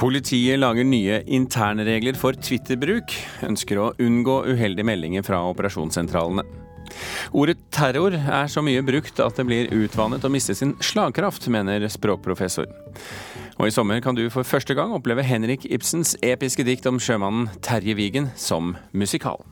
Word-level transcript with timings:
Politiet 0.00 0.56
lager 0.56 0.86
nye 0.88 1.18
internregler 1.28 2.16
for 2.16 2.32
Twitter-bruk. 2.32 3.12
Ønsker 3.44 3.76
å 3.76 3.90
unngå 4.00 4.38
uheldige 4.48 4.86
meldinger 4.88 5.26
fra 5.26 5.42
operasjonssentralene. 5.50 6.46
Ordet 7.36 7.58
terror 7.68 8.16
er 8.16 8.48
så 8.48 8.64
mye 8.64 8.80
brukt 8.80 9.20
at 9.20 9.36
det 9.36 9.44
blir 9.44 9.68
utvannet 9.76 10.24
og 10.24 10.32
mister 10.32 10.56
sin 10.56 10.72
slagkraft, 10.80 11.50
mener 11.52 11.84
språkprofessor. 11.92 12.72
Og 13.60 13.68
i 13.68 13.76
sommer 13.76 14.00
kan 14.00 14.16
du 14.16 14.24
for 14.32 14.48
første 14.48 14.72
gang 14.72 14.96
oppleve 14.96 15.26
Henrik 15.26 15.68
Ibsens 15.68 16.16
episke 16.24 16.64
dikt 16.64 16.88
om 16.88 16.96
sjømannen 16.96 17.52
Terje 17.60 17.92
Vigen 18.00 18.32
som 18.40 18.78
musikal. 18.96 19.44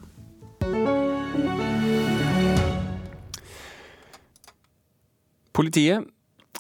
Politiet 5.53 6.09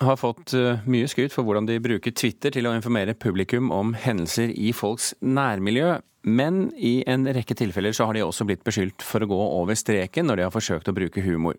har 0.00 0.18
fått 0.20 0.54
eh, 0.54 0.84
mye 0.88 1.08
skryt 1.10 1.34
for 1.34 1.46
hvordan 1.46 1.66
de 1.68 1.78
bruker 1.82 2.14
Twitter 2.14 2.52
til 2.54 2.68
å 2.68 2.74
informere 2.76 3.16
publikum 3.18 3.72
om 3.74 3.94
hendelser 3.98 4.52
i 4.54 4.72
folks 4.76 5.14
nærmiljø. 5.20 5.98
Men 6.28 6.66
i 6.74 7.04
en 7.08 7.24
rekke 7.30 7.54
tilfeller 7.56 7.94
så 7.94 8.08
har 8.08 8.16
de 8.16 8.24
også 8.26 8.44
blitt 8.44 8.64
beskyldt 8.66 9.04
for 9.06 9.22
å 9.22 9.28
gå 9.30 9.38
over 9.60 9.78
streken 9.78 10.26
når 10.28 10.40
de 10.40 10.44
har 10.44 10.52
forsøkt 10.52 10.90
å 10.90 10.94
bruke 10.96 11.22
humor. 11.24 11.56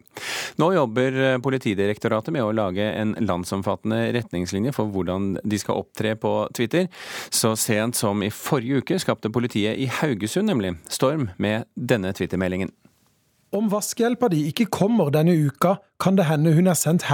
Nå 0.62 0.72
jobber 0.76 1.20
eh, 1.24 1.38
Politidirektoratet 1.44 2.36
med 2.36 2.46
å 2.46 2.54
lage 2.56 2.86
en 2.86 3.16
landsomfattende 3.24 4.02
retningslinje 4.18 4.76
for 4.76 4.92
hvordan 4.94 5.38
de 5.44 5.62
skal 5.62 5.80
opptre 5.82 6.16
på 6.20 6.34
Twitter. 6.56 6.90
Så 7.32 7.56
sent 7.60 7.98
som 8.00 8.24
i 8.24 8.32
forrige 8.34 8.84
uke 8.84 9.00
skapte 9.02 9.32
politiet 9.34 9.80
i 9.80 9.90
Haugesund 10.02 10.52
nemlig 10.52 10.76
storm 10.92 11.30
med 11.38 11.68
denne 11.76 12.14
Twitter-meldingen. 12.16 12.74
Om 13.56 13.72
vaskehjelpa 13.72 14.30
di 14.30 14.44
ikke 14.52 14.68
kommer 14.70 15.10
denne 15.10 15.34
uka, 15.34 15.80
kan 15.98 16.20
det 16.20 16.28
hende 16.30 16.54
hun 16.54 16.70
er 16.70 16.78
sendt 16.78 17.08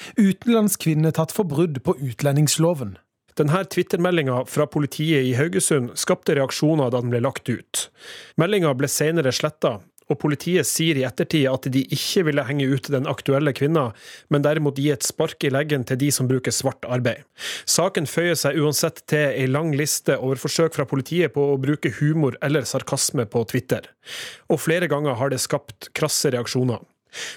hjem. 0.00 0.26
Utenlandskvinne 0.30 1.12
tatt 1.12 1.32
for 1.32 1.44
brudd 1.44 1.82
på 1.84 1.96
utlendingsloven. 1.96 2.98
Denne 3.36 3.64
Twitter-meldinga 3.64 4.44
fra 4.46 4.66
politiet 4.66 5.24
i 5.24 5.34
Haugesund 5.34 5.94
skapte 5.94 6.34
reaksjoner 6.34 6.90
da 6.90 7.00
den 7.00 7.10
ble 7.10 7.20
lagt 7.20 7.48
ut. 7.48 7.90
Meldinga 8.36 8.74
ble 8.74 8.88
senere 8.88 9.32
sletta, 9.32 9.78
og 10.10 10.18
politiet 10.18 10.66
sier 10.66 10.98
i 10.98 11.04
ettertid 11.06 11.46
at 11.46 11.68
de 11.70 11.84
ikke 11.94 12.24
ville 12.26 12.44
henge 12.48 12.66
ut 12.66 12.90
den 12.90 13.06
aktuelle 13.06 13.52
kvinna, 13.54 13.92
men 14.28 14.42
derimot 14.42 14.78
gi 14.82 14.90
et 14.90 15.06
spark 15.06 15.46
i 15.46 15.52
leggen 15.54 15.86
til 15.86 16.00
de 16.00 16.10
som 16.12 16.28
bruker 16.30 16.50
svart 16.50 16.84
arbeid. 16.90 17.22
Saken 17.64 18.10
føyer 18.10 18.34
seg 18.34 18.58
uansett 18.58 19.04
til 19.10 19.30
ei 19.30 19.46
lang 19.46 19.70
liste 19.78 20.18
over 20.18 20.40
forsøk 20.42 20.74
fra 20.74 20.88
politiet 20.90 21.34
på 21.36 21.52
å 21.52 21.58
bruke 21.62 21.94
humor 22.00 22.36
eller 22.42 22.66
sarkasme 22.66 23.28
på 23.30 23.44
Twitter. 23.52 23.86
Og 24.50 24.60
flere 24.66 24.90
ganger 24.90 25.14
har 25.20 25.30
det 25.30 25.40
skapt 25.42 25.92
krasse 25.94 26.34
reaksjoner. 26.34 26.82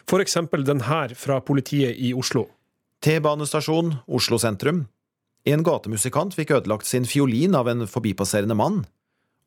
F.eks. 0.10 0.38
den 0.66 0.82
her 0.88 1.14
fra 1.16 1.40
politiet 1.42 1.98
i 1.98 2.14
Oslo. 2.14 2.48
T-banestasjon, 3.04 3.96
Oslo 4.08 4.40
sentrum. 4.40 4.86
En 5.44 5.64
gatemusikant 5.64 6.36
fikk 6.36 6.54
ødelagt 6.56 6.88
sin 6.88 7.06
fiolin 7.06 7.56
av 7.56 7.68
en 7.68 7.88
forbipasserende 7.88 8.56
mann. 8.56 8.86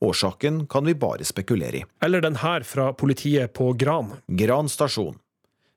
Årsaken 0.05 0.67
kan 0.69 0.85
vi 0.85 0.95
bare 0.95 1.25
spekulere 1.25 1.81
i. 1.81 1.85
Eller 2.05 2.21
den 2.21 2.37
her 2.43 2.67
fra 2.69 2.93
politiet 2.93 3.55
på 3.57 3.73
Gran. 3.73 4.19
Gran 4.27 4.69
stasjon. 4.69 5.17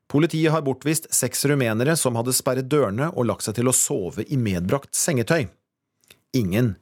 Politiet 0.10 0.52
har 0.52 0.66
bortvist 0.66 1.08
seks 1.14 1.46
rumenere 1.46 1.96
som 1.96 2.18
hadde 2.18 2.34
sperret 2.34 2.68
dørene 2.68 3.12
og 3.14 3.30
lagt 3.30 3.46
seg 3.46 3.60
til 3.60 3.70
å 3.70 3.76
sove 3.76 4.26
i 4.28 4.40
medbrakt 4.42 4.92
sengetøy. 4.98 5.48
Ingen 6.36 6.76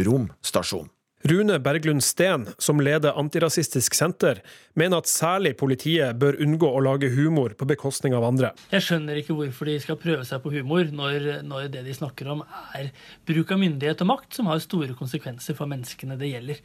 Rom 0.00 0.30
stasjon. 0.42 0.88
Rune 1.22 1.58
Berglund 1.60 2.00
Steen, 2.00 2.46
som 2.58 2.80
leder 2.80 3.12
Antirasistisk 3.20 3.92
Senter, 3.94 4.38
mener 4.72 5.02
at 5.02 5.08
særlig 5.10 5.52
politiet 5.60 6.16
bør 6.16 6.38
unngå 6.40 6.68
å 6.72 6.80
lage 6.80 7.10
humor 7.12 7.52
på 7.58 7.66
bekostning 7.68 8.14
av 8.16 8.24
andre. 8.24 8.54
Jeg 8.72 8.86
skjønner 8.86 9.18
ikke 9.20 9.36
hvorfor 9.36 9.68
de 9.68 9.74
skal 9.82 9.98
prøve 10.00 10.24
seg 10.24 10.40
på 10.40 10.52
humor 10.54 10.88
når, 10.88 11.42
når, 11.44 11.66
det 11.74 11.82
de 11.84 11.96
snakker 11.96 12.30
om 12.32 12.40
er 12.78 12.88
bruk 13.28 13.52
av 13.52 13.60
myndighet 13.60 14.00
og 14.00 14.08
makt, 14.14 14.38
som 14.38 14.48
har 14.48 14.62
store 14.64 14.96
konsekvenser 14.96 15.58
for 15.58 15.68
menneskene 15.68 16.16
det 16.20 16.30
gjelder. 16.30 16.62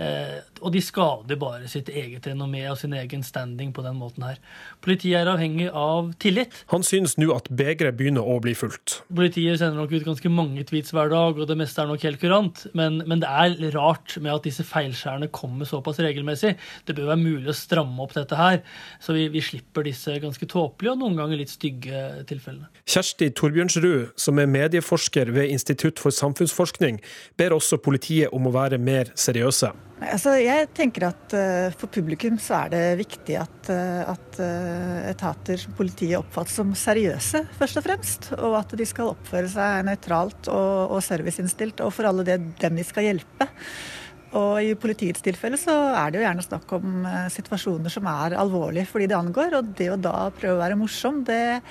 Eh, 0.00 0.38
og 0.62 0.72
de 0.72 0.82
skader 0.84 1.40
bare 1.42 1.68
sitt 1.68 1.92
eget 1.92 2.30
renommé 2.30 2.64
og 2.72 2.80
sin 2.80 2.96
egen 2.96 3.26
standing 3.26 3.76
på 3.76 3.84
den 3.84 4.00
måten 4.00 4.24
her. 4.24 4.40
Politiet 4.80 5.20
er 5.20 5.32
avhengig 5.34 5.68
av 5.68 6.14
tillit. 6.22 6.62
Han 6.72 6.86
synes 6.86 7.18
nå 7.20 7.28
at 7.36 7.52
begeret 7.52 8.00
begynner 8.00 8.24
å 8.24 8.38
bli 8.40 8.56
fullt. 8.56 9.02
Politiet 9.12 9.60
sender 9.60 9.82
nok 9.82 9.92
ut 9.92 10.08
ganske 10.08 10.32
mange 10.32 10.64
tweets 10.64 10.96
hver 10.96 11.12
dag, 11.12 11.36
og 11.36 11.52
det 11.52 11.60
meste 11.60 11.84
er 11.84 11.92
nok 11.92 12.08
helt 12.08 12.24
kurant, 12.24 12.64
men, 12.72 13.02
men 13.04 13.20
det 13.20 13.28
er 13.28 13.76
rart 13.76 13.97
rart 13.98 14.16
med 14.22 14.32
at 14.32 14.46
disse 14.46 14.64
feilskjærene 14.64 15.28
kommer 15.28 15.66
såpass 15.66 15.98
regelmessig. 15.98 16.56
Det 16.86 16.94
bør 16.96 17.10
være 17.12 17.22
mulig 17.22 17.50
å 17.50 17.56
stramme 17.56 18.02
opp 18.02 18.14
dette 18.14 18.36
her, 18.36 18.62
så 19.00 19.12
vi, 19.16 19.28
vi 19.28 19.40
slipper 19.40 19.84
disse 19.86 20.18
ganske 20.22 20.46
tåpelige 20.46 20.92
og 20.92 21.02
noen 21.02 21.18
ganger 21.18 21.38
litt 21.38 21.52
stygge 21.52 22.24
tilfellene. 22.28 22.68
Kjersti 22.88 23.30
Torbjørnsrud, 23.30 24.14
som 24.16 24.38
er 24.38 24.50
medieforsker 24.50 25.32
ved 25.34 25.50
Institutt 25.52 25.98
for 25.98 26.14
samfunnsforskning, 26.14 27.00
ber 27.38 27.56
også 27.56 27.80
politiet 27.82 28.32
om 28.32 28.48
å 28.48 28.54
være 28.54 28.78
mer 28.78 29.12
seriøse. 29.18 29.72
Altså, 29.98 30.36
jeg 30.38 30.68
tenker 30.78 31.08
at 31.08 31.34
uh, 31.34 31.74
For 31.74 31.90
publikum 31.90 32.36
så 32.42 32.62
er 32.62 32.74
det 32.74 32.82
viktig 33.00 33.34
at, 33.40 33.70
uh, 33.72 34.12
at 34.14 34.38
uh, 34.38 34.98
etater 35.10 35.58
som 35.58 35.74
politiet 35.78 36.20
oppfattes 36.20 36.58
som 36.60 36.70
seriøse, 36.78 37.42
først 37.58 37.80
og 37.80 37.86
fremst. 37.86 38.28
Og 38.38 38.58
at 38.60 38.76
de 38.78 38.86
skal 38.86 39.12
oppføre 39.14 39.50
seg 39.50 39.86
nøytralt 39.88 40.50
og, 40.52 40.94
og 40.94 41.02
serviceinnstilt 41.04 41.82
overfor 41.82 42.12
alle 42.12 42.26
det, 42.28 42.38
dem 42.62 42.78
de 42.78 42.86
skal 42.86 43.10
hjelpe. 43.10 43.50
Og 44.38 44.60
i 44.60 44.74
politiets 44.78 45.24
tilfelle 45.24 45.56
så 45.56 45.72
er 45.96 46.12
det 46.12 46.20
jo 46.20 46.24
gjerne 46.26 46.44
snakk 46.44 46.72
om 46.76 47.06
situasjoner 47.32 47.92
som 47.92 48.04
er 48.12 48.34
alvorlige 48.36 48.84
for 48.90 49.00
de 49.00 49.08
det 49.08 49.16
angår. 49.16 49.56
Og 49.56 49.70
det 49.78 49.88
å 49.88 49.96
da 49.96 50.28
prøve 50.36 50.58
å 50.58 50.60
være 50.60 50.76
morsom, 50.76 51.22
det 51.24 51.62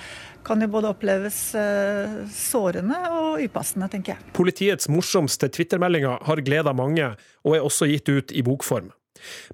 kan 0.48 0.64
jo 0.64 0.70
både 0.72 0.92
oppleves 0.94 1.38
eh, 1.58 2.22
sårende 2.32 2.98
og 3.12 3.42
upassende, 3.44 3.90
tenker 3.92 4.16
jeg. 4.16 4.32
Politiets 4.36 4.88
morsomste 4.92 5.50
twittermeldinger 5.52 6.24
har 6.24 6.44
gleda 6.46 6.72
mange, 6.76 7.12
og 7.44 7.58
er 7.58 7.66
også 7.66 7.90
gitt 7.90 8.08
ut 8.08 8.32
i 8.32 8.44
bokform. 8.46 8.88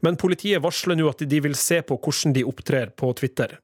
Men 0.05 0.19
politiet 0.21 0.63
varsler 0.63 0.99
nå 0.99 1.09
at 1.11 1.25
de 1.27 1.41
vil 1.43 1.57
se 1.59 1.81
på 1.83 1.99
hvordan 1.99 2.35
de 2.37 2.47
opptrer 2.47 2.93
på 2.95 3.11
Twitter. 3.19 3.59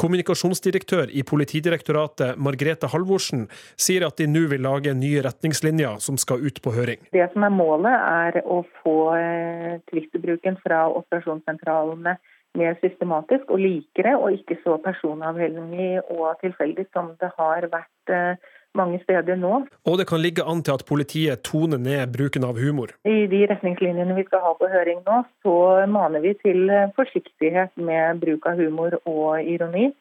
Kommunikasjonsdirektør 0.00 1.08
i 1.08 1.22
Politidirektoratet, 1.24 2.36
Margrethe 2.36 2.88
Halvorsen, 2.92 3.46
sier 3.80 4.04
at 4.06 4.20
de 4.20 4.28
nå 4.28 4.44
vil 4.52 4.64
lage 4.64 4.92
nye 4.96 5.22
retningslinjer 5.24 6.00
som 6.04 6.18
skal 6.20 6.44
ut 6.44 6.60
på 6.64 6.74
høring. 6.76 7.00
Det 7.16 7.26
som 7.32 7.46
er 7.46 7.54
målet, 7.54 7.94
er 7.94 8.40
å 8.44 8.60
få 8.82 8.96
eh, 9.16 9.80
Twitter-bruken 9.90 10.60
fra 10.64 10.84
operasjonssentralene 11.00 12.18
mer 12.58 12.76
systematisk 12.80 13.50
og 13.50 13.62
likere, 13.62 14.16
og 14.18 14.36
ikke 14.36 14.58
så 14.64 14.76
personavhengig 14.84 16.02
og 16.10 16.36
tilfeldig 16.42 16.86
som 16.92 17.14
det 17.20 17.30
har 17.38 17.66
vært 17.72 18.14
eh, 18.14 18.52
mange 18.74 19.00
steder 19.02 19.38
nå. 19.38 19.64
Og 19.86 19.98
det 19.98 20.06
kan 20.10 20.22
ligge 20.22 20.46
an 20.46 20.62
til 20.66 20.74
at 20.74 20.86
politiet 20.88 21.44
toner 21.46 21.78
ned 21.78 22.14
bruken 22.16 22.46
av 22.46 22.58
humor? 22.58 22.94
I 23.06 23.26
de 23.30 23.44
retningslinjene 23.50 24.16
vi 24.18 24.26
skal 24.28 24.42
ha 24.46 24.54
på 24.58 24.70
høring 24.70 25.02
nå, 25.06 25.20
så 25.46 25.56
maner 25.90 26.24
vi 26.24 26.34
til 26.42 26.72
forsiktighet 26.96 27.74
med 27.76 28.24
bruk 28.24 28.48
av 28.50 28.58
humor 28.62 28.98
og 29.04 29.42
ironi. 29.42 29.92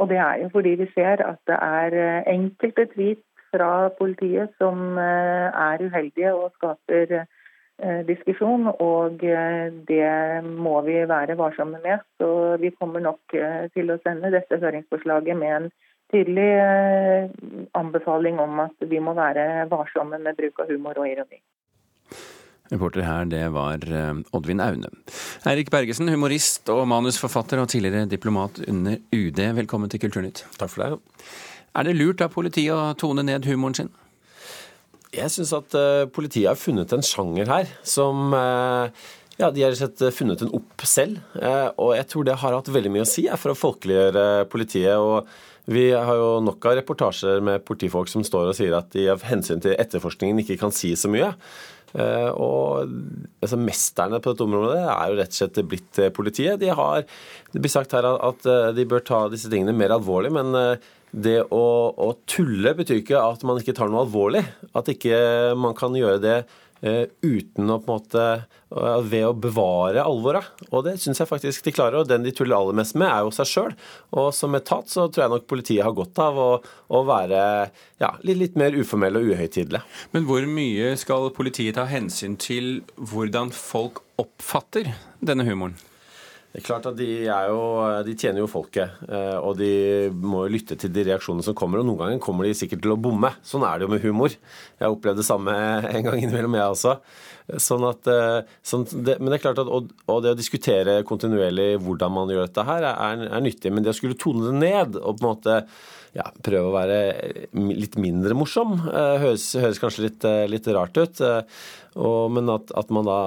Og 0.00 0.08
det 0.08 0.16
er 0.24 0.40
jo 0.44 0.48
fordi 0.54 0.78
vi 0.80 0.88
ser 0.94 1.20
at 1.20 1.40
det 1.48 1.58
er 1.60 2.24
enkelte 2.32 2.88
tweet 2.94 3.20
fra 3.52 3.88
politiet 3.98 4.52
som 4.60 4.98
eh, 4.98 5.48
er 5.68 5.84
uheldige 5.84 6.32
og 6.34 6.52
skaper 6.56 7.16
eh, 7.20 7.30
diskusjon, 8.06 8.68
og 8.78 9.22
eh, 9.26 9.72
det 9.88 10.44
må 10.44 10.80
vi 10.86 11.00
være 11.08 11.38
varsomme 11.38 11.80
med. 11.82 12.04
Så 12.20 12.58
vi 12.62 12.70
kommer 12.76 13.02
nok 13.02 13.36
til 13.74 13.90
å 13.90 14.00
sende 14.04 14.30
dette 14.34 14.60
høringsforslaget 14.62 15.38
med 15.38 15.56
en 15.56 15.72
tydelig 16.12 16.50
eh, 16.60 17.30
anbefaling 17.78 18.40
om 18.42 18.60
at 18.66 18.86
vi 18.88 19.00
må 19.00 19.16
være 19.16 19.66
varsomme 19.72 20.20
med 20.20 20.36
bruk 20.38 20.62
av 20.62 20.70
humor 20.72 21.00
og 21.00 21.08
ironi. 21.08 21.40
Reporter 22.72 23.04
her, 23.04 23.24
det 23.28 23.44
var 23.52 23.84
eh, 23.84 24.20
Oddvin 24.36 24.62
Aune. 24.64 24.92
Eirik 25.48 25.72
Bergesen, 25.72 26.10
humorist 26.12 26.68
og 26.72 26.84
manusforfatter 26.92 27.60
og 27.60 27.72
tidligere 27.72 28.08
diplomat 28.08 28.62
under 28.68 29.00
UD, 29.12 29.42
velkommen 29.58 29.92
til 29.92 30.04
Kulturnytt. 30.04 30.44
Takk 30.60 30.72
for 30.72 30.84
det. 30.84 31.26
Er 31.72 31.88
det 31.88 31.96
lurt 31.96 32.20
av 32.24 32.32
politiet 32.34 32.72
å 32.76 32.92
tone 33.00 33.24
ned 33.24 33.48
humoren 33.48 33.76
sin? 33.76 33.92
Jeg 35.12 35.32
syns 35.34 35.52
at 35.56 35.76
uh, 35.76 36.08
politiet 36.08 36.48
har 36.48 36.60
funnet 36.60 36.92
en 36.94 37.04
sjanger 37.04 37.50
her 37.52 37.72
som 37.84 38.32
uh, 38.32 38.88
ja, 39.38 39.50
De 39.52 39.64
har 39.64 39.76
sett 39.76 40.00
funnet 40.14 40.40
den 40.40 40.52
opp 40.54 40.84
selv. 40.86 41.18
Og 41.80 41.94
jeg 41.96 42.04
tror 42.10 42.26
det 42.28 42.36
har 42.38 42.54
hatt 42.54 42.68
veldig 42.70 42.92
mye 42.92 43.06
å 43.06 43.08
si 43.08 43.24
for 43.40 43.54
å 43.54 43.58
folkeliggjøre 43.58 44.44
politiet. 44.52 44.94
og 45.00 45.26
vi 45.70 45.92
har 45.94 46.16
jo 46.18 46.40
nok 46.42 46.64
av 46.66 46.74
reportasjer 46.80 47.42
med 47.44 47.62
politifolk 47.66 48.10
som 48.10 48.24
står 48.26 48.50
og 48.50 48.56
sier 48.58 48.74
at 48.74 48.88
de 48.94 49.06
av 49.12 49.22
hensyn 49.28 49.62
til 49.62 49.76
etterforskningen 49.78 50.42
ikke 50.42 50.58
kan 50.58 50.74
si 50.74 50.90
så 50.98 51.10
mye. 51.10 51.30
Eh, 51.92 52.30
og 52.32 52.88
altså, 53.44 53.58
Mesterne 53.60 54.18
på 54.22 54.32
dette 54.32 54.46
området 54.46 54.80
er 54.80 55.12
jo 55.12 55.18
rett 55.20 55.34
og 55.34 55.38
slett 55.38 55.60
blitt 55.68 56.00
eh, 56.00 56.10
politiet. 56.14 56.58
De 56.62 56.72
har, 56.72 57.04
Det 57.52 57.60
blir 57.60 57.72
sagt 57.72 57.94
her 57.94 58.08
at 58.10 58.48
eh, 58.48 58.72
de 58.74 58.88
bør 58.88 59.04
ta 59.06 59.26
disse 59.32 59.50
tingene 59.52 59.76
mer 59.76 59.94
alvorlig, 59.94 60.32
men 60.34 60.56
det 61.12 61.38
å, 61.52 61.62
å 61.92 62.10
tulle 62.28 62.72
betyr 62.76 63.02
ikke 63.02 63.20
at 63.20 63.44
man 63.44 63.60
ikke 63.60 63.74
tar 63.76 63.90
noe 63.92 64.06
alvorlig. 64.06 64.42
At 64.76 64.88
ikke 64.88 65.16
man 65.60 65.76
kan 65.76 65.94
gjøre 65.96 66.20
det 66.22 66.36
uh, 66.86 67.04
uten 67.20 67.68
å 67.68 67.78
på 67.82 67.92
en 67.92 67.98
måte 67.98 68.24
ved 69.04 69.26
å 69.28 69.34
bevare 69.36 70.00
alvoret. 70.00 70.48
Og 70.70 70.86
det 70.86 70.96
syns 71.02 71.20
jeg 71.20 71.28
faktisk 71.28 71.68
de 71.68 71.74
klarer. 71.76 72.00
Og 72.00 72.08
den 72.08 72.24
de 72.24 72.32
tuller 72.34 72.56
aller 72.56 72.78
mest 72.80 72.96
med, 72.96 73.10
er 73.10 73.26
jo 73.26 73.34
seg 73.36 73.50
sjøl. 73.50 73.76
Og 74.16 74.32
som 74.36 74.56
etat 74.56 74.88
så 74.88 75.06
tror 75.12 75.26
jeg 75.26 75.34
nok 75.34 75.46
politiet 75.52 75.84
har 75.84 75.96
godt 75.96 76.22
av 76.24 76.40
å, 76.40 76.50
å 76.88 77.04
være 77.08 77.44
ja, 78.00 78.14
litt, 78.24 78.40
litt, 78.40 78.58
mer 78.60 78.76
uformelle 78.76 79.20
og 79.20 79.34
uhøytidelige. 79.34 79.84
Men 80.16 80.28
hvor 80.28 80.48
mye 80.48 80.94
skal 81.00 81.32
politiet 81.36 81.76
ta 81.76 81.86
hensyn 81.92 82.40
til 82.40 82.78
hvordan 82.96 83.52
folk 83.52 84.00
oppfatter 84.22 84.94
denne 85.20 85.44
humoren? 85.48 85.76
Det 86.52 86.60
er 86.60 86.64
klart 86.66 86.84
at 86.90 86.98
de, 86.98 87.06
jo, 87.24 87.60
de, 88.04 88.12
tjener 88.12 88.42
jo 88.42 88.48
folket, 88.50 88.98
eh, 89.08 89.38
og 89.40 89.54
de 89.56 90.10
må 90.12 90.42
jo 90.44 90.52
lytte 90.52 90.76
til 90.76 90.90
de 90.92 91.06
reaksjonene 91.06 91.46
som 91.46 91.56
kommer. 91.56 91.80
Og 91.80 91.86
noen 91.88 92.02
ganger 92.02 92.20
kommer 92.20 92.44
de 92.44 92.52
sikkert 92.58 92.82
til 92.84 92.92
å 92.92 92.98
bomme. 93.00 93.30
Sånn 93.40 93.64
er 93.64 93.80
det 93.80 93.86
jo 93.86 93.92
med 93.94 94.04
humor. 94.04 94.34
Jeg 94.36 94.84
har 94.84 94.92
opplevd 94.92 95.22
det 95.22 95.24
samme 95.24 95.54
en 95.94 96.04
gang 96.04 96.18
innimellom, 96.20 96.58
jeg 96.60 96.74
også. 96.74 96.92
Sånn 97.56 97.86
at, 97.88 98.10
eh, 98.12 98.52
sånn 98.68 98.84
det, 98.92 99.16
men 99.16 99.32
det 99.32 99.38
er 99.38 99.44
klart 99.46 99.62
at 99.64 99.72
og, 99.72 99.88
og, 100.04 100.20
det 100.26 100.34
å 100.34 100.38
diskutere 100.38 101.00
kontinuerlig 101.08 101.70
hvordan 101.80 102.12
man 102.20 102.34
gjør 102.36 102.44
dette 102.44 102.68
her, 102.68 102.88
er, 102.92 103.26
er 103.32 103.48
nyttig. 103.48 103.72
Men 103.72 103.88
det 103.88 103.94
å 103.94 103.96
skulle 103.96 104.20
tone 104.20 104.50
det 104.50 104.60
ned 104.60 105.00
og 105.00 105.16
på 105.16 105.24
en 105.24 105.30
måte 105.30 105.58
ja, 106.12 106.26
prøve 106.44 106.68
å 106.68 106.74
være 106.74 106.98
litt 107.56 107.96
mindre 108.00 108.36
morsom. 108.36 108.74
Eh, 108.84 109.14
høres, 109.22 109.46
høres 109.56 109.80
kanskje 109.80 110.06
litt, 110.06 110.26
eh, 110.28 110.44
litt, 110.50 110.68
rart 110.76 110.98
ut. 111.00 111.22
Eh, 111.24 111.40
og, 111.96 112.32
men 112.36 112.52
at, 112.52 112.72
at, 112.76 112.92
man 112.92 113.08
da 113.08 113.18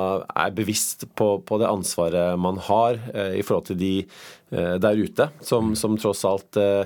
er 0.45 0.53
bevisst 0.57 1.07
på, 1.17 1.35
på, 1.45 1.59
det 1.61 1.69
ansvaret 1.69 2.37
man 2.41 2.57
har 2.65 2.97
i 3.37 3.43
forhold 3.45 3.67
til 3.69 3.77
de 3.77 3.93
der 4.49 4.97
ute, 4.97 5.27
som, 5.45 5.73
som 5.77 5.97
tross 6.01 6.23
alt 6.25 6.57
Eh, 6.57 6.85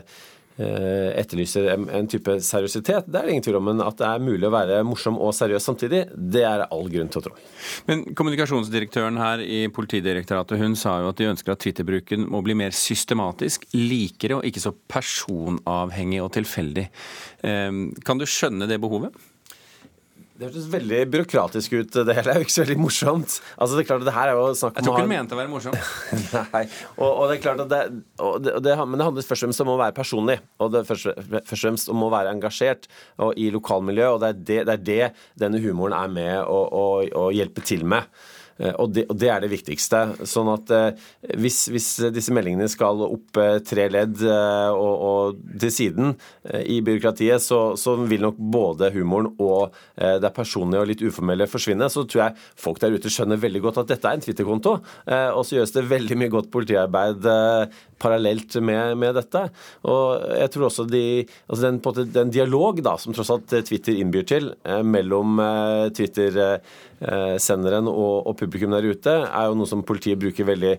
etterlyser 0.60 1.70
en 1.74 2.10
type 2.12 2.36
seriøsitet. 2.44 3.08
Det 3.08 3.20
er 3.20 3.28
det 3.28 3.36
ingen 3.36 3.46
tvil 3.46 3.60
om, 3.60 3.70
men 3.72 3.84
at 3.86 3.98
det 4.00 4.08
er 4.08 4.24
mulig 4.24 4.48
å 4.48 4.54
være 4.54 4.82
morsom 4.88 5.20
og 5.22 5.34
seriøs 5.36 5.66
samtidig, 5.70 6.04
det 6.16 6.44
er 6.48 6.66
all 6.68 6.90
grunn 6.92 7.12
til 7.12 7.22
å 7.22 7.26
tro. 7.30 7.36
Men 7.90 8.04
kommunikasjonsdirektøren 8.18 9.20
her 9.22 9.44
i 9.46 9.62
Politidirektoratet 9.74 10.60
hun 10.62 10.76
sa 10.80 11.00
jo 11.04 11.12
at 11.14 11.20
de 11.20 11.30
ønsker 11.32 11.56
at 11.56 11.64
Twitter-bruken 11.64 12.28
må 12.32 12.44
bli 12.46 12.58
mer 12.60 12.76
systematisk, 12.76 13.70
likere 13.76 14.40
og 14.40 14.48
ikke 14.50 14.64
så 14.64 14.76
personavhengig 14.76 16.24
og 16.26 16.34
tilfeldig. 16.38 16.88
Eh, 17.48 17.84
kan 18.06 18.20
du 18.22 18.28
skjønne 18.28 18.68
det 18.70 18.82
behovet? 18.84 19.16
Det 20.40 20.48
hørtes 20.48 20.68
veldig 20.72 21.00
byråkratisk 21.12 21.74
ut, 21.76 21.96
det 22.08 22.14
hele. 22.16 22.32
er 22.32 22.38
jo 22.40 22.46
ikke 22.46 22.54
så 22.54 22.62
veldig 22.62 22.78
morsomt. 22.80 23.34
Altså, 23.60 23.76
det 23.76 23.82
er 23.82 23.88
klart 23.90 24.06
at 24.06 24.08
det 24.08 24.14
her 24.16 24.30
er 24.32 24.38
jo 24.40 24.46
snakk 24.56 24.72
om 24.72 24.78
Jeg 24.80 24.86
tror 24.86 24.94
ikke 24.96 25.04
hun 25.04 25.12
mente 25.12 25.36
å 25.36 25.40
være 25.42 25.52
morsom. 25.52 25.76
Nei. 26.54 26.62
Og, 26.94 27.10
og, 27.10 27.24
det 27.28 27.34
er 27.34 27.42
klart 27.44 27.64
at 27.66 27.74
det, 27.74 27.82
det, 28.46 28.54
det, 28.64 28.78
Men 28.80 29.02
det 29.02 29.08
handler 29.10 29.28
først 29.28 29.36
og 29.36 29.50
fremst 29.50 29.64
om 29.66 29.74
å 29.74 29.76
være 29.82 29.98
personlig. 29.98 30.38
Og 30.64 30.72
det 30.72 30.86
først, 30.88 31.10
først 31.28 31.44
og 31.44 31.60
fremst 31.66 31.92
om 31.92 32.08
å 32.08 32.12
være 32.14 32.32
engasjert 32.38 32.88
og, 33.18 33.34
i 33.36 33.50
lokalmiljøet. 33.52 34.16
Og 34.16 34.24
det 34.24 34.30
er 34.32 34.40
det, 34.40 34.62
det 34.70 34.78
er 34.78 34.86
det 34.88 35.44
denne 35.44 35.60
humoren 35.66 35.98
er 36.00 36.16
med 36.16 36.40
å, 36.48 37.28
hjelpe 37.36 37.66
til 37.68 37.84
med. 37.84 38.08
Eh, 38.60 38.76
og 38.76 38.92
det, 38.96 39.06
og 39.10 39.18
det, 39.20 39.30
er 39.32 39.44
det 39.44 39.52
viktigste. 39.54 40.02
Sånn 40.28 40.52
at 40.52 40.74
eh, 40.76 41.08
hvis, 41.40 41.62
hvis 41.72 41.90
disse 42.16 42.34
meldingene 42.36 42.70
skal 42.72 43.04
opp 43.06 43.40
eh, 43.40 43.60
tre 43.66 43.88
ledd 43.92 44.22
og, 44.26 45.04
og 45.10 45.40
til 45.60 45.72
siden 45.74 46.14
i 46.66 46.80
byråkratiet, 46.86 47.42
så, 47.44 47.60
så, 47.80 47.96
vil 48.10 48.24
nok 48.24 48.38
både 48.40 48.90
humoren 48.94 49.30
og 49.42 49.76
det 49.96 50.30
personlige 50.34 50.82
og 50.82 50.88
litt 50.90 51.02
uformelle 51.04 51.48
forsvinne. 51.50 51.90
Så 51.92 52.06
tror 52.10 52.24
jeg 52.24 52.38
folk 52.60 52.80
der 52.82 52.96
ute 52.96 53.12
skjønner 53.12 53.40
veldig 53.42 53.62
godt 53.66 53.82
at 53.84 53.92
dette 53.92 54.10
er 54.10 54.18
en 54.18 54.24
Twitter-konto. 54.24 54.76
Og 54.80 55.42
så 55.46 55.58
gjøres 55.58 55.74
det 55.76 55.86
veldig 55.90 56.18
mye 56.20 56.34
godt 56.34 56.50
politiarbeid 56.54 57.28
parallelt 58.02 58.58
med, 58.64 58.98
med 59.00 59.16
dette. 59.20 59.46
Og 59.90 60.26
jeg 60.40 60.54
tror 60.54 60.68
også 60.70 60.88
de, 60.90 61.04
altså 61.48 61.62
den, 61.68 61.80
den, 62.16 62.34
dialog 62.34 62.82
da, 62.86 62.96
som 63.02 63.16
tross 63.16 63.32
alt 63.34 63.50
Twitter 63.68 63.98
innbyr 64.00 64.26
til 64.30 64.52
mellom 64.86 65.40
Twitter-senderen 65.96 67.90
og, 67.92 68.28
og 68.30 68.38
publikum 68.40 68.74
der 68.76 68.88
ute, 68.88 69.16
er 69.28 69.50
jo 69.50 69.58
noe 69.60 69.70
som 69.70 69.84
politiet 69.88 70.20
bruker 70.22 70.48
veldig 70.48 70.76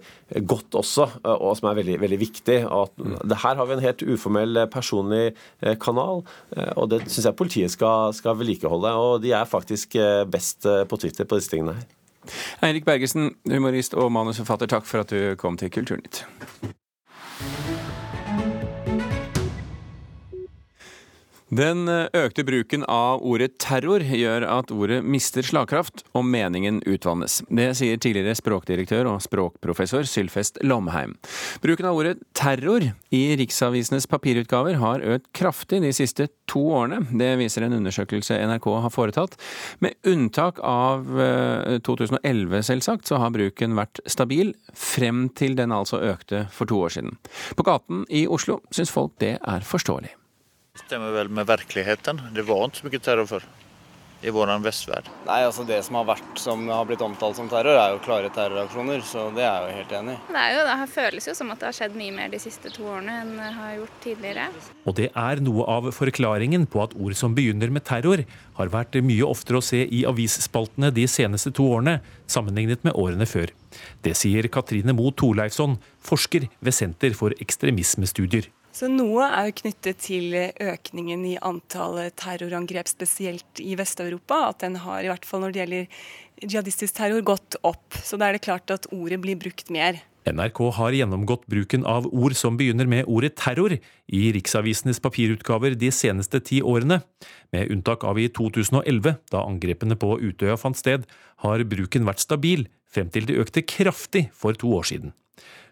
godt 0.47 0.79
også, 0.81 1.09
og 1.37 1.53
som 1.59 1.71
er 1.71 1.81
veldig, 1.81 1.99
veldig 2.03 2.21
viktig. 2.21 2.59
At 2.71 2.95
det 3.31 3.41
her 3.45 3.59
har 3.59 3.69
vi 3.69 3.77
en 3.77 3.85
helt 3.85 4.05
uformell, 4.07 4.65
personlig 4.73 5.35
eh, 5.61 5.77
kanal, 5.81 6.25
eh, 6.57 6.73
og 6.77 6.91
det 6.93 7.03
syns 7.07 7.29
jeg 7.29 7.39
politiet 7.39 7.75
skal, 7.75 8.15
skal 8.17 8.39
vedlikeholde. 8.41 8.95
Og 8.97 9.23
de 9.25 9.35
er 9.37 9.49
faktisk 9.49 9.97
eh, 10.01 10.25
best 10.31 10.67
på 10.89 11.01
Twitter 11.01 11.29
på 11.29 11.41
disse 11.41 11.53
tingene 11.53 11.79
her. 11.79 11.89
Eirik 12.67 12.85
Bergesen, 12.85 13.33
humorist 13.49 13.97
og 13.97 14.13
manusforfatter, 14.13 14.69
takk 14.71 14.85
for 14.89 15.05
at 15.05 15.15
du 15.15 15.35
kom 15.41 15.57
til 15.61 15.73
Kulturnytt. 15.73 16.25
Den 21.51 21.89
eh, 21.91 22.07
økte 22.15 22.45
bruken 22.47 22.85
av 22.87 23.25
ordet 23.27 23.57
terror 23.59 24.05
gjør 24.07 24.45
at 24.47 24.71
ordet 24.71 25.01
mister 25.03 25.43
slagkraft 25.43 26.05
og 26.15 26.23
meningen 26.31 26.79
utvannes. 26.87 27.41
Det 27.51 27.73
sier 27.79 27.99
tidligere 27.99 28.37
språkdirektør 28.39 29.09
og 29.11 29.25
språkprofessor 29.25 30.07
Sylfest 30.07 30.61
Lomheim. 30.63 31.17
Bruken 31.65 31.89
av 31.91 31.99
ordet 31.99 32.21
terror 32.39 32.87
i 33.11 33.23
riksavisenes 33.41 34.07
papirutgaver 34.11 34.79
har 34.79 35.03
økt 35.17 35.27
kraftig 35.35 35.83
de 35.83 35.91
siste 35.97 36.29
to 36.51 36.63
årene. 36.79 37.03
Det 37.11 37.33
viser 37.43 37.67
en 37.67 37.75
undersøkelse 37.81 38.39
NRK 38.53 38.71
har 38.87 38.95
foretatt. 38.95 39.35
Med 39.83 39.99
unntak 40.07 40.63
av 40.63 41.03
2011, 41.83 42.61
eh, 42.61 42.67
selvsagt, 42.71 43.11
så 43.11 43.19
har 43.19 43.35
bruken 43.35 43.75
vært 43.79 43.99
stabil, 44.07 44.55
frem 44.71 45.27
til 45.35 45.59
den 45.59 45.75
altså 45.75 45.99
økte 46.13 46.47
for 46.55 46.71
to 46.71 46.79
år 46.87 46.95
siden. 46.95 47.19
På 47.59 47.67
gaten 47.67 48.07
i 48.07 48.29
Oslo 48.31 48.61
syns 48.71 48.95
folk 48.95 49.19
det 49.19 49.35
er 49.43 49.67
forståelig. 49.67 50.20
Stemmer 50.85 51.17
vel 51.17 51.33
med 51.33 51.49
virkeligheten. 51.51 52.23
Det 52.35 52.47
var 52.49 52.69
ikke 52.69 52.83
så 52.83 52.91
mye 52.91 53.03
terror 53.09 53.31
før 53.31 53.49
i 54.21 54.33
vår 54.33 54.51
vestverd. 54.61 55.09
Nei, 55.27 55.41
altså 55.47 55.65
Det 55.65 55.79
som 55.85 55.97
har 56.01 56.07
vært 56.11 56.41
som 56.41 56.67
har 56.69 56.85
blitt 56.89 57.03
omtalt 57.05 57.39
som 57.39 57.49
terror, 57.49 57.79
er 57.81 57.95
jo 57.95 58.03
klare 58.05 58.31
terroraksjoner. 58.35 59.01
Så 59.07 59.29
det 59.37 59.45
er 59.47 59.65
jeg 59.65 59.71
jo 59.71 59.79
helt 59.79 59.95
enig 60.01 60.17
i. 60.17 60.21
Det, 60.29 60.43
er 60.43 60.57
jo, 60.57 60.65
det 60.69 60.89
føles 60.93 61.29
jo 61.31 61.37
som 61.39 61.53
at 61.55 61.63
det 61.63 61.69
har 61.71 61.79
skjedd 61.79 61.97
mye 61.99 62.17
mer 62.19 62.33
de 62.33 62.43
siste 62.43 62.73
to 62.75 62.85
årene 62.91 63.17
enn 63.23 63.33
det 63.39 63.49
har 63.57 63.73
gjort 63.79 63.97
tidligere. 64.05 64.47
Og 64.85 64.99
det 65.01 65.09
er 65.25 65.43
noe 65.45 65.67
av 65.79 65.91
forklaringen 65.97 66.69
på 66.71 66.85
at 66.85 66.97
ord 66.99 67.17
som 67.19 67.37
begynner 67.37 67.73
med 67.73 67.87
terror, 67.89 68.25
har 68.61 68.73
vært 68.73 69.01
mye 69.07 69.25
oftere 69.25 69.61
å 69.61 69.65
se 69.65 69.81
i 69.87 70.05
avisspaltene 70.09 70.93
de 70.93 71.07
seneste 71.09 71.55
to 71.57 71.65
årene, 71.79 72.01
sammenlignet 72.31 72.85
med 72.85 72.97
årene 73.01 73.29
før. 73.29 73.55
Det 74.05 74.13
sier 74.19 74.51
Katrine 74.53 74.93
Moe 74.97 75.15
Torleifsson, 75.17 75.79
forsker 76.05 76.51
ved 76.61 76.77
Senter 76.77 77.17
for 77.17 77.33
ekstremismestudier. 77.41 78.51
Så 78.81 78.89
Noe 78.89 79.27
er 79.29 79.51
jo 79.51 79.59
knyttet 79.59 79.99
til 80.01 80.33
økningen 80.33 81.25
i 81.29 81.35
antall 81.45 81.99
terrorangrep, 82.17 82.89
spesielt 82.89 83.61
i 83.61 83.75
Vest-Europa. 83.77 84.39
At 84.55 84.63
den 84.65 84.79
har, 84.81 85.03
i 85.05 85.11
hvert 85.11 85.27
fall 85.29 85.43
når 85.43 85.53
det 85.53 85.61
gjelder 85.61 85.99
jihadistisk 86.41 86.97
terror, 86.97 87.21
gått 87.21 87.59
opp. 87.61 87.99
Så 88.01 88.17
da 88.17 88.31
er 88.31 88.39
det 88.39 88.47
klart 88.47 88.73
at 88.73 88.89
ordet 88.89 89.21
blir 89.21 89.37
brukt 89.37 89.69
mer. 89.69 90.01
NRK 90.25 90.63
har 90.79 90.97
gjennomgått 90.97 91.45
bruken 91.53 91.85
av 91.85 92.09
ord 92.09 92.33
som 92.41 92.57
begynner 92.57 92.89
med 92.89 93.05
ordet 93.05 93.35
terror 93.43 93.77
i 93.77 94.25
riksavisenes 94.33 95.05
papirutgaver 95.05 95.77
de 95.77 95.93
seneste 95.93 96.41
ti 96.49 96.65
årene. 96.65 97.03
Med 97.53 97.69
unntak 97.77 98.09
av 98.09 98.17
i 98.17 98.31
2011, 98.33 99.19
da 99.29 99.45
angrepene 99.45 100.01
på 100.01 100.17
Utøya 100.25 100.57
fant 100.57 100.81
sted, 100.81 101.05
har 101.45 101.69
bruken 101.69 102.09
vært 102.09 102.25
stabil, 102.25 102.65
frem 102.89 103.13
til 103.13 103.29
det 103.29 103.43
økte 103.45 103.61
kraftig 103.61 104.31
for 104.33 104.57
to 104.57 104.73
år 104.81 104.89
siden. 104.89 105.13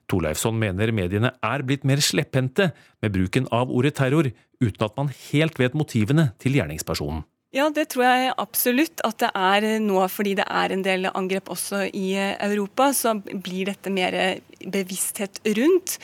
Torleifsson 0.09 0.57
mener 0.59 0.93
mediene 0.97 1.35
er 1.45 1.65
blitt 1.67 1.85
mer 1.89 2.01
slepphendte 2.05 2.71
med 3.03 3.13
bruken 3.15 3.49
av 3.55 3.71
ordet 3.71 3.97
terror, 4.01 4.31
uten 4.61 4.87
at 4.87 4.97
man 4.97 5.13
helt 5.31 5.59
vet 5.61 5.77
motivene 5.77 6.31
til 6.41 6.57
gjerningspersonen. 6.59 7.27
Ja, 7.49 7.71
det 7.73 7.87
tror 7.95 8.05
jeg 8.05 8.33
absolutt 8.37 9.01
at 9.09 9.23
det 9.23 9.29
er 9.33 9.65
nå, 9.81 10.03
fordi 10.13 10.35
det 10.37 10.45
er 10.53 10.73
en 10.75 10.83
del 10.85 11.09
angrep 11.09 11.47
også 11.49 11.87
i 11.97 12.11
Europa. 12.45 12.91
Så 12.93 13.15
blir 13.25 13.71
dette 13.71 13.89
mer 13.89 14.13
bevissthet 14.61 15.39
rundt. 15.57 15.95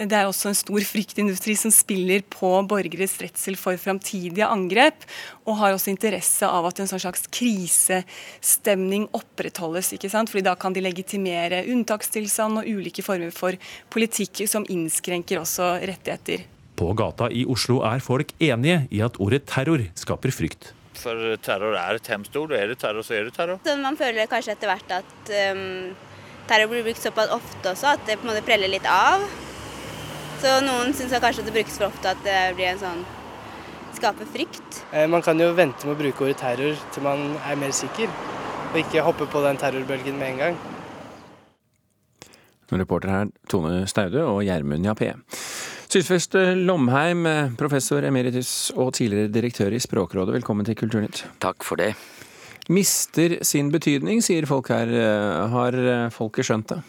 Det 0.00 0.16
er 0.16 0.24
også 0.24 0.48
en 0.48 0.56
stor 0.56 0.86
fryktindustri 0.88 1.58
som 1.60 1.74
spiller 1.76 2.22
på 2.32 2.48
borgeres 2.70 3.18
redsel 3.20 3.58
for 3.60 3.76
framtidige 3.76 4.48
angrep, 4.48 5.04
og 5.44 5.58
har 5.60 5.74
også 5.74 5.92
interesse 5.92 6.48
av 6.48 6.70
at 6.70 6.80
en 6.80 6.88
sånn 6.88 7.02
slags 7.04 7.28
krisestemning 7.36 9.04
opprettholdes. 9.12 9.92
ikke 9.92 10.08
sant? 10.08 10.32
Fordi 10.32 10.46
da 10.46 10.54
kan 10.56 10.72
de 10.72 10.86
legitimere 10.86 11.66
unntakstilstand 11.68 12.62
og 12.62 12.70
ulike 12.78 13.04
former 13.04 13.34
for 13.34 13.58
politikk 13.92 14.46
som 14.48 14.64
innskrenker 14.72 15.42
også 15.42 15.68
rettigheter. 15.84 16.46
På 16.80 16.94
gata 16.96 17.28
i 17.28 17.44
Oslo 17.44 17.82
er 17.84 18.00
folk 18.00 18.32
enige 18.40 18.86
i 18.88 19.04
at 19.04 19.20
ordet 19.20 19.44
terror 19.52 19.84
skaper 20.00 20.32
frykt. 20.32 20.72
For 20.98 21.36
terror 21.44 21.76
er 21.78 21.98
et 21.98 22.10
hemstord, 22.12 22.52
og 22.52 22.58
er 22.58 22.70
det 22.70 22.78
terror, 22.82 23.02
så 23.06 23.16
er 23.16 23.28
det 23.28 23.34
terror. 23.36 23.58
Så 23.66 23.76
man 23.80 23.98
føler 23.98 24.30
kanskje 24.30 24.54
etter 24.54 24.70
hvert 24.70 24.94
at 25.00 25.32
um, 25.54 25.94
terror 26.48 26.70
blir 26.70 26.86
brukt 26.86 27.02
såpass 27.02 27.32
ofte 27.34 27.72
også 27.72 27.94
at 27.94 28.06
det 28.06 28.18
på 28.20 28.26
en 28.26 28.32
måte 28.32 28.44
preller 28.46 28.70
litt 28.70 28.86
av. 28.88 29.24
Så 30.42 30.58
noen 30.64 30.94
syns 30.96 31.14
kanskje 31.16 31.44
at 31.44 31.48
det 31.48 31.56
brukes 31.56 31.78
for 31.80 31.88
ofte 31.88 32.14
at 32.14 32.22
det 32.26 32.38
blir 32.58 32.74
en 32.74 32.82
sånn 32.82 33.04
skaper 33.94 34.28
frykt. 34.28 34.84
Eh, 34.92 35.06
man 35.08 35.22
kan 35.24 35.40
jo 35.40 35.52
vente 35.56 35.86
med 35.86 35.96
å 35.96 36.00
bruke 36.02 36.26
ordet 36.26 36.40
terror 36.42 36.78
til 36.92 37.06
man 37.06 37.36
er 37.46 37.58
mer 37.58 37.74
sikker, 37.74 38.10
og 38.72 38.80
ikke 38.82 39.04
hoppe 39.06 39.28
på 39.30 39.42
den 39.46 39.60
terrorbølgen 39.60 40.18
med 40.20 40.34
en 40.34 40.42
gang. 40.42 40.62
Reporter 42.74 43.12
her 43.12 43.28
Tone 43.48 43.84
Staude 43.86 44.24
og 44.26 44.42
Gjermund 44.42 44.86
Jappé. 44.86 45.12
Sylfest 45.94 46.34
Lomheim, 46.58 47.22
professor 47.54 48.02
emeritus 48.02 48.72
og 48.74 48.96
tidligere 48.96 49.30
direktør 49.30 49.76
i 49.76 49.78
Språkrådet, 49.78 50.32
velkommen 50.34 50.66
til 50.66 50.74
Kulturnytt. 50.74 51.20
Takk 51.38 51.62
for 51.62 51.78
det. 51.78 51.92
mister 52.68 53.36
sin 53.46 53.70
betydning, 53.70 54.18
sier 54.18 54.42
folk 54.50 54.72
her. 54.74 54.90
Har 55.52 55.76
folket 56.10 56.48
skjønt 56.48 56.72
det? 56.72 56.80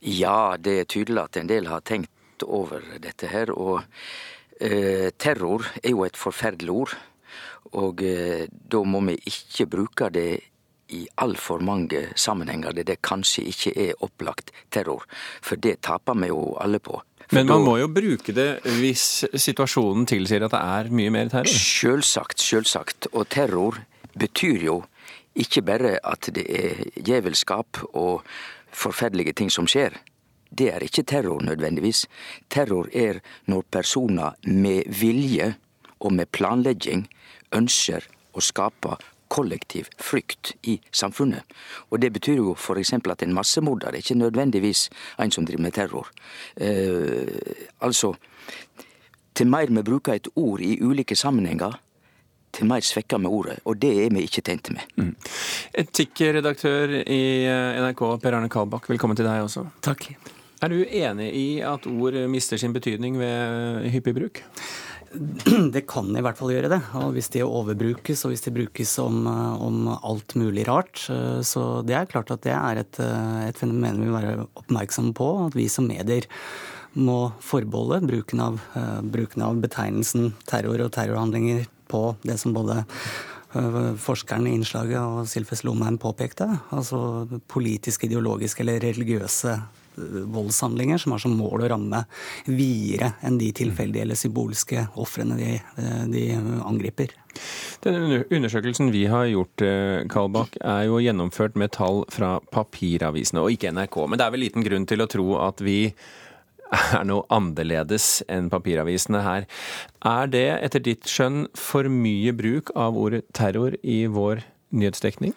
Ja, 0.00 0.56
det 0.58 0.74
er 0.80 0.90
tydelig 0.90 1.22
at 1.22 1.38
en 1.38 1.52
del 1.52 1.70
har 1.70 1.84
tenkt 1.86 2.42
over 2.42 2.82
dette 2.98 3.30
her. 3.30 3.54
Og 3.54 3.84
eh, 4.58 5.12
terror 5.14 5.68
er 5.78 5.92
jo 5.94 6.02
et 6.02 6.18
forferdelig 6.18 6.74
ord. 6.74 6.96
Og 7.78 8.02
eh, 8.02 8.48
da 8.50 8.82
må 8.82 9.04
vi 9.06 9.20
ikke 9.22 9.70
bruke 9.70 10.10
det 10.10 10.40
i 10.92 11.06
altfor 11.22 11.62
mange 11.64 12.08
sammenhenger 12.18 12.74
der 12.76 12.90
det 12.90 12.98
kanskje 13.06 13.46
ikke 13.54 13.72
er 13.86 14.02
opplagt 14.02 14.50
terror. 14.70 15.06
For 15.40 15.56
det 15.56 15.78
taper 15.86 16.18
vi 16.18 16.34
jo 16.34 16.56
alle 16.58 16.82
på. 16.82 16.98
Men 17.32 17.48
man 17.48 17.64
må 17.64 17.78
jo 17.80 17.88
bruke 17.88 18.34
det 18.36 18.48
hvis 18.80 19.24
situasjonen 19.40 20.04
tilsier 20.08 20.44
at 20.44 20.52
det 20.52 20.60
er 20.60 20.90
mye 20.92 21.12
mer 21.14 21.30
terror? 21.32 21.48
Sjølsagt, 21.48 22.42
sjølsagt. 22.44 23.08
Og 23.16 23.28
terror 23.32 23.80
betyr 24.18 24.66
jo 24.66 24.78
ikke 25.40 25.62
bare 25.64 25.94
at 26.04 26.28
det 26.36 26.44
er 26.44 26.82
djevelskap 27.00 27.80
og 27.96 28.26
forferdelige 28.72 29.32
ting 29.40 29.52
som 29.52 29.68
skjer. 29.68 29.96
Det 30.52 30.68
er 30.74 30.84
ikke 30.84 31.06
terror 31.08 31.40
nødvendigvis. 31.40 32.04
Terror 32.52 32.90
er 32.92 33.22
når 33.48 33.64
personer 33.72 34.36
med 34.44 34.84
vilje 35.00 35.54
og 36.00 36.12
med 36.12 36.28
planlegging 36.36 37.06
ønsker 37.56 38.04
å 38.36 38.44
skape 38.44 38.98
kollektiv 39.32 39.88
frykt 40.00 40.52
i 40.68 40.78
samfunnet. 40.92 41.46
Og 41.90 42.02
det 42.02 42.12
betyr 42.12 42.40
jo 42.40 42.56
f.eks. 42.56 42.92
at 42.92 43.24
en 43.24 43.36
massemorder 43.36 43.88
er 43.92 44.02
ikke 44.02 44.18
nødvendigvis 44.18 44.88
en 45.20 45.32
som 45.32 45.46
driver 45.48 45.62
med 45.62 45.76
terror. 45.78 46.10
Eh, 46.56 47.56
altså, 47.80 48.12
til 49.34 49.48
mer 49.48 49.72
vi 49.72 49.82
bruker 49.86 50.18
et 50.18 50.28
ord 50.36 50.60
i 50.60 50.76
ulike 50.82 51.16
sammenhenger, 51.16 51.78
til 52.52 52.68
mer 52.68 52.84
svekker 52.84 53.18
vi 53.18 53.32
ordet, 53.32 53.56
og 53.64 53.80
det 53.80 53.94
er 54.04 54.12
vi 54.12 54.26
ikke 54.28 54.44
tjent 54.44 54.68
med. 54.74 54.92
Mm. 55.00 55.14
Etikkredaktør 55.80 56.98
i 57.00 57.22
eh, 57.48 57.80
NRK, 57.80 58.04
Per 58.20 58.36
Arne 58.36 58.52
Kalbakk, 58.52 58.90
velkommen 58.92 59.16
til 59.16 59.28
deg 59.28 59.46
også. 59.46 59.64
Takk. 59.80 60.10
Er 60.62 60.70
du 60.70 60.84
enig 60.84 61.32
i 61.34 61.46
at 61.66 61.88
ord 61.90 62.14
mister 62.30 62.60
sin 62.60 62.74
betydning 62.76 63.16
ved 63.18 63.88
hyppig 63.96 64.14
bruk? 64.14 64.44
Det 65.74 65.84
kan 65.90 66.08
i 66.16 66.22
hvert 66.24 66.38
fall 66.38 66.52
gjøre 66.54 66.70
det. 66.72 66.80
Og 66.98 67.12
hvis 67.16 67.30
de 67.34 67.44
overbrukes, 67.44 68.24
og 68.24 68.32
hvis 68.32 68.44
de 68.46 68.54
brukes 68.54 68.92
om, 69.02 69.26
eh, 69.28 69.64
om 69.66 69.90
alt 69.94 70.36
mulig 70.40 70.66
rart. 70.68 71.04
Eh, 71.12 71.40
så 71.46 71.82
det 71.86 71.96
er 71.98 72.10
klart 72.10 72.32
at 72.34 72.44
det 72.46 72.54
er 72.56 72.82
et, 72.82 73.00
et 73.48 73.58
fenomen 73.58 74.00
vi 74.00 74.08
må 74.08 74.18
være 74.18 74.46
oppmerksomme 74.62 75.14
på. 75.16 75.28
At 75.48 75.58
vi 75.58 75.68
som 75.72 75.88
medier 75.90 76.28
må 76.92 77.32
forbeholde 77.40 78.02
bruken 78.04 78.40
av, 78.44 78.58
bruken 79.08 79.44
av 79.46 79.60
betegnelsen 79.62 80.34
terror 80.44 80.82
og 80.84 80.90
terrorhandlinger 80.92 81.64
på 81.88 82.02
det 82.20 82.36
som 82.40 82.52
både 82.52 82.82
forskeren 84.00 84.44
i 84.48 84.52
innslaget 84.58 85.00
og 85.00 85.28
Silfes 85.28 85.64
Lomheim 85.64 85.96
påpekte. 86.00 86.50
Altså 86.72 87.24
politiske, 87.52 88.10
ideologiske 88.10 88.60
eller 88.64 88.84
religiøse 88.84 89.56
voldshandlinger 89.96 90.98
som 91.02 91.14
har 91.14 91.22
som 91.22 91.34
mål 91.36 91.66
å 91.66 91.72
ramme 91.74 92.04
videre 92.46 93.12
enn 93.26 93.38
de 93.40 93.50
tilfeldige 93.56 94.06
eller 94.06 94.18
symbolske 94.18 94.86
ofrene 95.00 95.36
de, 95.38 95.52
øh, 95.58 96.06
de, 96.12 96.24
angriper. 96.64 97.12
Den 97.84 98.22
undersøkelsen 98.28 98.92
vi 98.92 99.06
har 99.08 99.24
gjort, 99.30 99.62
Kalbakk, 100.12 100.58
er 100.60 100.84
jo 100.90 101.00
gjennomført 101.00 101.56
med 101.58 101.72
tall 101.74 102.02
fra 102.12 102.36
papiravisene 102.52 103.40
og 103.40 103.54
ikke 103.54 103.72
NRK. 103.72 104.02
Men 104.06 104.20
det 104.20 104.26
er 104.26 104.34
vel 104.34 104.44
liten 104.44 104.66
grunn 104.66 104.84
til 104.88 105.02
å 105.02 105.08
tro 105.10 105.26
at 105.40 105.64
vi 105.64 105.78
er 106.72 107.04
noe 107.08 107.26
annerledes 107.32 108.22
enn 108.32 108.50
papiravisene 108.52 109.22
her. 109.24 109.48
Er 110.08 110.30
det 110.32 110.46
etter 110.60 110.84
ditt 110.84 111.08
skjønn 111.10 111.46
for 111.58 111.88
mye 111.92 112.32
bruk 112.36 112.72
av 112.78 112.98
ordet 112.98 113.26
terror 113.36 113.76
i 113.82 114.04
vår 114.10 114.44
nyhetsdekning? 114.72 115.34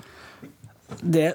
Det 1.02 1.34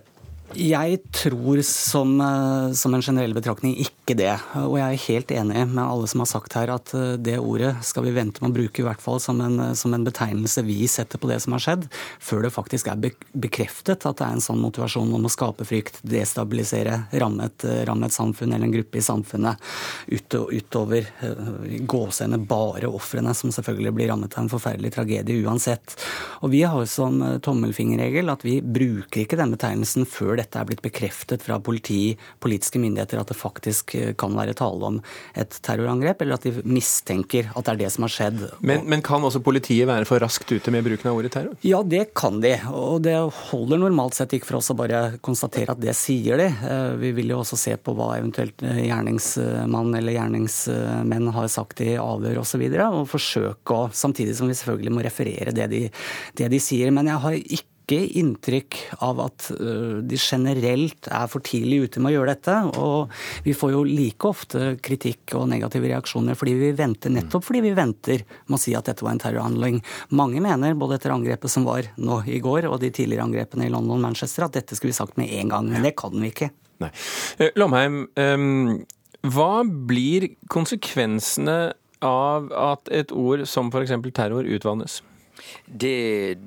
jeg 0.59 0.99
tror 1.14 1.61
som, 1.62 2.21
eh, 2.21 2.73
som, 2.73 2.95
en 2.95 3.02
generell 3.02 3.35
betraktning 3.35 3.76
ikke 3.78 4.16
det. 4.19 4.33
Og 4.59 4.78
jeg 4.80 4.87
er 4.97 5.04
helt 5.07 5.30
enig 5.30 5.66
med 5.71 5.85
alle 5.85 6.09
som 6.11 6.25
har 6.25 6.26
sagt 6.30 6.57
her 6.59 6.73
at 6.75 6.90
eh, 6.97 7.14
det 7.23 7.37
ordet 7.38 7.76
skal 7.87 8.04
vi 8.07 8.14
vente 8.16 8.42
med 8.42 8.50
å 8.50 8.57
bruke 8.57 8.83
i 8.83 8.87
hvert 8.87 9.02
fall 9.02 9.21
som 9.23 9.40
en, 9.40 9.59
eh, 9.61 9.75
som 9.78 9.95
en 9.95 10.04
betegnelse 10.04 10.64
vi 10.66 10.88
setter 10.90 11.23
på 11.23 11.30
det 11.30 11.38
som 11.45 11.54
har 11.54 11.62
skjedd, 11.62 11.87
før 12.19 12.42
det 12.42 12.54
faktisk 12.54 12.90
er 12.90 12.99
bekreftet 13.33 14.07
at 14.07 14.19
det 14.19 14.26
er 14.26 14.38
en 14.38 14.42
sånn 14.42 14.62
motivasjon 14.62 15.12
om 15.14 15.28
å 15.28 15.30
skape 15.30 15.66
frykt, 15.69 16.00
destabilisere, 16.02 17.04
ramme 17.23 17.47
et, 17.47 17.69
ramme 17.87 18.11
et 18.11 18.16
samfunn 18.16 18.50
eller 18.50 18.66
en 18.66 18.75
gruppe 18.75 18.99
i 18.99 19.04
samfunnet 19.07 19.71
ut, 20.11 20.38
utover 20.50 21.07
gåsehendene 21.87 22.42
bare 22.50 22.90
ofrene, 22.90 23.35
som 23.38 23.54
selvfølgelig 23.54 23.95
blir 23.95 24.11
rammet 24.11 24.35
av 24.35 24.45
en 24.45 24.52
forferdelig 24.52 24.95
tragedie 24.97 25.47
uansett. 25.47 25.95
Og 26.42 26.50
vi 26.54 26.64
har 26.66 26.90
som 26.90 27.23
tommelfingerregel 27.45 28.33
at 28.33 28.45
vi 28.47 28.59
bruker 28.64 29.23
ikke 29.23 29.38
den 29.38 29.54
betegnelsen 29.54 30.09
før 30.09 30.40
dette 30.41 30.61
er 30.61 30.69
blitt 30.69 30.83
bekreftet 30.85 31.45
fra 31.45 31.61
politi, 31.63 32.17
politiske 32.43 32.81
myndigheter, 32.83 33.21
at 33.21 33.31
det 33.31 33.39
faktisk 33.39 33.95
eh, 33.99 34.13
kan 34.19 34.35
være 34.37 34.57
tale 34.59 34.93
om 34.93 35.01
et 35.39 35.57
terrorangrep, 35.65 36.25
eller 36.25 36.39
at 36.39 36.47
de 36.47 36.65
mistenker 36.65 37.51
at 37.55 37.67
det 37.67 37.75
er 37.75 37.83
det 37.85 37.93
som 37.95 38.07
har 38.07 38.15
skjedd. 38.15 38.45
Men, 38.65 38.87
men 38.91 39.05
kan 39.07 39.25
også 39.27 39.43
politiet 39.45 39.89
være 39.91 40.09
for 40.09 40.23
raskt 40.23 40.51
ute 40.51 40.75
med 40.75 40.87
bruken 40.87 41.11
av 41.13 41.21
ordet 41.21 41.33
terror? 41.37 41.57
Ja, 41.67 41.83
det 41.87 42.11
kan 42.19 42.41
de. 42.43 42.55
Og 42.75 43.01
det 43.05 43.17
holder 43.51 43.83
normalt 43.83 44.17
sett 44.19 44.35
ikke 44.37 44.51
for 44.51 44.61
oss 44.61 44.73
å 44.73 44.79
bare 44.79 45.03
konstatere 45.25 45.75
at 45.75 45.83
det 45.83 45.95
sier 45.99 46.41
de. 46.41 46.49
Eh, 46.51 46.93
vi 47.01 47.13
vil 47.17 47.35
jo 47.35 47.41
også 47.43 47.59
se 47.61 47.77
på 47.81 47.95
hva 47.97 48.13
eventuelt 48.19 48.65
eh, 48.67 48.85
gjerningsmann 48.89 49.95
eller 49.99 50.17
gjerningsmenn 50.17 51.33
har 51.37 51.51
sagt 51.53 51.85
i 51.85 51.95
avhør 52.01 52.43
osv., 52.43 52.67
og, 52.71 52.77
så 52.81 52.89
og 53.01 53.11
forsøke 53.11 53.77
å 53.77 53.89
Samtidig 54.01 54.35
som 54.37 54.49
vi 54.49 54.55
selvfølgelig 54.57 54.93
må 54.95 55.03
referere 55.05 55.53
det 55.55 55.67
de, 55.73 55.81
det 56.39 56.49
de 56.53 56.61
sier. 56.63 56.93
Men 56.95 57.09
jeg 57.11 57.23
har 57.25 57.37
ikke 57.41 57.70
ikke 57.91 58.21
inntrykk 58.21 58.77
av 59.03 59.21
at 59.25 59.49
de 59.51 60.19
generelt 60.21 61.09
er 61.11 61.27
for 61.31 61.43
tidlig 61.45 61.89
ute 61.89 62.03
med 62.03 62.13
å 62.13 62.15
gjøre 62.15 62.35
dette. 62.37 62.57
Og 62.79 63.11
vi 63.47 63.55
får 63.57 63.75
jo 63.75 63.83
like 63.89 64.29
ofte 64.29 64.75
kritikk 64.85 65.35
og 65.39 65.49
negative 65.51 65.91
reaksjoner 65.91 66.39
fordi 66.39 66.55
vi 66.61 66.71
venter, 66.79 67.13
nettopp 67.15 67.47
fordi 67.47 67.65
vi 67.65 67.75
venter 67.77 68.25
med 68.47 68.59
å 68.59 68.63
si 68.63 68.77
at 68.79 68.87
dette 68.91 69.05
var 69.07 69.17
en 69.17 69.23
terrorhandling. 69.23 69.81
Mange 70.15 70.43
mener, 70.45 70.79
både 70.79 71.01
etter 71.01 71.15
angrepet 71.15 71.53
som 71.53 71.67
var 71.69 71.91
nå 71.99 72.23
i 72.31 72.39
går, 72.43 72.69
og 72.71 72.79
de 72.83 72.93
tidligere 72.95 73.27
angrepene 73.27 73.67
i 73.67 73.73
London 73.73 73.99
og 73.99 74.07
Manchester, 74.07 74.47
at 74.47 74.57
dette 74.57 74.79
skulle 74.79 74.95
vi 74.95 75.01
sagt 75.01 75.19
med 75.21 75.33
en 75.41 75.53
gang. 75.53 75.69
Men 75.73 75.87
det 75.87 75.97
kan 75.99 76.15
vi 76.15 76.31
ikke. 76.33 76.53
Nei. 76.81 76.93
Eh, 77.43 77.53
Lomheim, 77.61 78.07
hva 79.21 79.53
blir 79.67 80.31
konsekvensene 80.53 81.59
av 82.01 82.49
at 82.57 82.89
et 82.95 83.13
ord 83.13 83.45
som 83.49 83.69
f.eks. 83.69 83.93
terror 84.17 84.49
utvannes? 84.49 85.01
Det, 85.67 86.39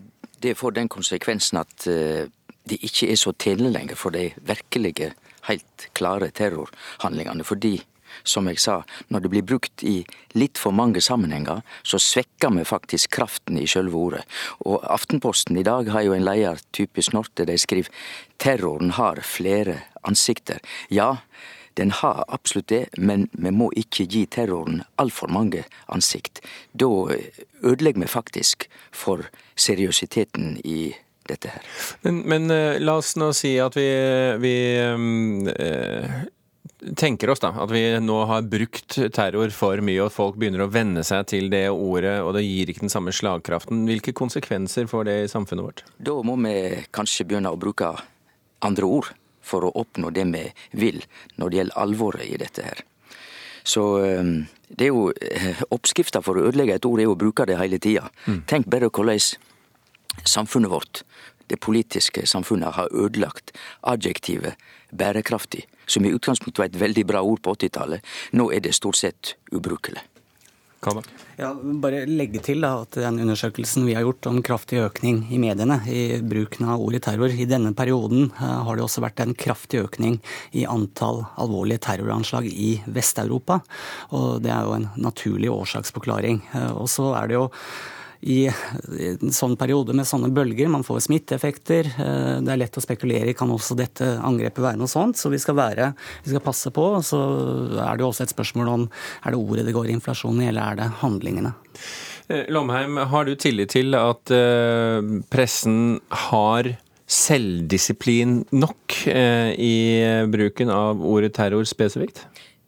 det 0.44 0.58
får 0.60 0.76
den 0.76 0.92
konsekvensen 0.92 1.62
at 1.62 1.88
eh, 1.88 2.28
det 2.70 2.80
ikke 2.84 3.10
er 3.12 3.20
så 3.20 3.34
tjenlig 3.36 3.74
lenger 3.74 4.00
for 4.00 4.16
de 4.16 4.30
virkelige, 4.48 5.14
helt 5.50 5.88
klare 5.98 6.30
terrorhandlingene. 6.32 7.44
Fordi, 7.44 7.74
som 8.24 8.48
jeg 8.48 8.62
sa, 8.64 8.78
når 9.12 9.24
det 9.24 9.32
blir 9.34 9.48
brukt 9.48 9.84
i 9.84 9.98
litt 10.40 10.60
for 10.62 10.76
mange 10.76 11.02
sammenhenger, 11.04 11.64
så 11.84 12.00
svekker 12.00 12.54
vi 12.56 12.64
faktisk 12.68 13.12
kraften 13.18 13.60
i 13.60 13.66
sjølve 13.68 14.00
ordet. 14.00 14.24
Og 14.64 14.84
Aftenposten 14.88 15.60
i 15.60 15.66
dag 15.68 15.92
har 15.92 16.06
jo 16.08 16.16
en 16.16 16.24
leder, 16.24 16.62
typisk 16.72 17.16
Norte, 17.18 17.46
de 17.46 17.58
skriver 17.60 17.92
'terroren 18.40 18.96
har 19.00 19.20
flere 19.24 19.82
ansikter'. 20.08 20.64
Ja, 20.90 21.18
den 21.80 21.92
har 21.92 22.26
absolutt 22.28 22.68
det, 22.68 22.84
men 22.98 23.28
vi 23.32 23.52
må 23.52 23.70
ikke 23.78 24.06
gi 24.10 24.26
terroren 24.30 24.84
altfor 25.02 25.32
mange 25.34 25.64
ansikt. 25.92 26.44
Da 26.74 26.90
ødelegger 27.64 28.04
vi 28.04 28.12
faktisk 28.12 28.68
for 28.92 29.26
seriøsiteten 29.56 30.60
i 30.64 30.94
dette 31.30 31.54
her. 31.54 31.66
Men, 32.04 32.22
men 32.30 32.52
uh, 32.52 32.78
la 32.84 32.98
oss 33.00 33.16
nå 33.20 33.32
si 33.36 33.56
at 33.64 33.78
vi, 33.80 33.88
vi 34.44 34.56
uh, 34.84 36.18
tenker 37.00 37.32
oss 37.32 37.42
da, 37.44 37.54
at 37.64 37.72
vi 37.72 37.84
nå 38.04 38.20
har 38.30 38.46
brukt 38.52 39.00
terror 39.16 39.54
for 39.56 39.82
mye, 39.86 40.02
og 40.04 40.14
folk 40.14 40.38
begynner 40.40 40.66
å 40.66 40.72
venne 40.74 41.06
seg 41.08 41.26
til 41.32 41.50
det 41.54 41.66
ordet, 41.72 42.20
og 42.22 42.36
det 42.38 42.46
gir 42.46 42.70
ikke 42.70 42.86
den 42.86 42.94
samme 42.94 43.16
slagkraften. 43.16 43.86
Hvilke 43.90 44.16
konsekvenser 44.18 44.90
får 44.92 45.10
det 45.10 45.18
i 45.24 45.32
samfunnet 45.32 45.70
vårt? 45.70 45.86
Da 45.98 46.20
må 46.28 46.38
vi 46.44 46.56
kanskje 46.96 47.28
begynne 47.30 47.54
å 47.54 47.60
bruke 47.60 47.96
andre 48.64 48.88
ord 49.00 49.14
for 49.44 49.68
å 49.68 49.74
oppnå 49.84 50.12
det 50.16 50.26
vi 50.32 50.44
vil 50.80 51.04
når 51.38 51.50
det 51.50 51.60
gjelder 51.60 51.80
alvoret 51.86 52.28
i 52.28 52.40
dette 52.42 52.66
her. 52.66 52.84
Så 53.64 53.84
ehm, 54.04 54.46
det 54.68 54.90
er 54.90 54.92
jo 54.92 55.10
eh, 55.14 55.64
Oppskrifta 55.72 56.22
for 56.24 56.40
å 56.40 56.48
ødelegge 56.50 56.78
et 56.78 56.88
ord 56.88 57.02
er 57.02 57.12
å 57.12 57.20
bruke 57.20 57.48
det 57.48 57.60
hele 57.60 57.80
tida. 57.80 58.10
Mm. 58.28 58.44
Tenk 58.50 58.68
bare 58.72 58.92
hvordan 58.92 59.22
samfunnet 60.28 60.72
vårt, 60.72 61.04
det 61.48 61.60
politiske 61.64 62.26
samfunnet, 62.28 62.76
har 62.76 62.92
ødelagt 62.92 63.54
adjektivet 63.82 64.60
bærekraftig, 64.92 65.66
som 65.88 66.06
i 66.06 66.14
utgangspunktet 66.14 66.60
var 66.60 66.72
et 66.72 66.82
veldig 66.82 67.06
bra 67.10 67.24
ord 67.24 67.42
på 67.44 67.56
80-tallet. 67.56 68.04
Nå 68.38 68.52
er 68.52 68.64
det 68.64 68.76
stort 68.78 69.00
sett 69.00 69.36
ubrukelig. 69.52 70.04
Ja, 71.40 71.50
bare 71.56 72.04
legge 72.06 72.42
til 72.44 72.62
da, 72.64 72.76
at 72.84 72.98
den 73.00 73.22
undersøkelsen 73.24 73.88
vi 73.88 73.96
har 73.98 74.06
gjort 74.06 74.28
om 74.30 74.42
kraftig 74.46 74.82
økning 74.84 75.24
i 75.34 75.40
mediene 75.42 75.80
i 75.90 76.04
bruken 76.20 76.68
av 76.70 76.84
ordet 76.84 77.04
terror, 77.08 77.34
i 77.34 77.48
denne 77.50 77.74
perioden 77.78 78.30
uh, 78.38 78.62
har 78.68 78.78
det 78.78 78.86
også 78.86 79.04
vært 79.06 79.24
en 79.24 79.34
kraftig 79.38 79.82
økning 79.86 80.20
i 80.52 80.68
antall 80.70 81.24
alvorlige 81.42 81.86
terroranslag 81.88 82.48
i 82.52 82.76
Vest-Europa. 82.86 83.62
Og 84.14 84.44
det 84.44 84.54
er 84.54 84.68
jo 84.68 84.78
en 84.78 84.88
naturlig 85.02 85.52
årsaksforklaring. 85.54 86.44
Uh, 86.54 86.72
og 86.84 86.88
så 86.92 87.14
er 87.18 87.32
det 87.32 87.40
jo 87.40 87.50
i 88.24 88.48
en 88.48 89.34
sånn 89.36 89.56
periode 89.60 89.94
med 89.96 90.08
sånne 90.08 90.30
bølger. 90.34 90.70
Man 90.72 90.86
får 90.88 91.04
smitteeffekter. 91.08 91.90
Eh, 91.92 92.38
det 92.46 92.54
er 92.54 92.62
lett 92.62 92.80
å 92.80 92.84
spekulere 92.84 93.34
i 93.34 93.36
kan 93.38 93.52
også 93.52 93.76
dette 93.78 94.14
angrepet 94.24 94.64
være 94.64 94.80
noe 94.80 94.92
sånt. 94.92 95.20
Så 95.20 95.32
vi 95.34 95.42
skal, 95.42 95.58
være, 95.60 95.92
vi 96.24 96.32
skal 96.32 96.44
passe 96.46 96.72
på. 96.74 96.86
Så 97.04 97.20
er 97.84 98.00
det 98.00 98.06
jo 98.06 98.12
også 98.12 98.28
et 98.28 98.34
spørsmål 98.34 98.72
om 98.72 98.88
er 98.88 99.36
det 99.36 99.42
ordet 99.42 99.68
det 99.68 99.76
går 99.76 99.92
inflasjon 99.96 100.40
i, 100.40 100.48
eller 100.52 100.64
er 100.64 100.80
det 100.80 100.90
handlingene. 101.04 101.54
Eh, 102.32 102.48
Lomheim, 102.54 103.02
har 103.12 103.28
du 103.28 103.36
tillit 103.36 103.76
til 103.76 103.98
at 104.00 104.32
eh, 104.32 105.04
pressen 105.34 106.00
har 106.30 106.74
selvdisiplin 107.14 108.40
nok 108.56 108.96
i 109.06 109.76
bruken 110.32 110.72
av 110.74 111.04
ordet 111.06 111.34
terror 111.36 111.68
spesifikt? 111.68 112.24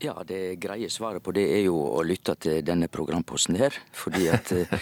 Ja, 0.05 0.23
det 0.27 0.55
greie 0.61 0.89
svaret 0.89 1.23
på 1.25 1.33
det 1.33 1.45
er 1.55 1.63
jo 1.65 1.79
å 1.97 2.03
lytte 2.05 2.35
til 2.37 2.61
denne 2.65 2.85
programposten 2.91 3.57
her. 3.57 3.73
Fordi 3.95 4.27
at 4.29 4.51
eh, 4.53 4.73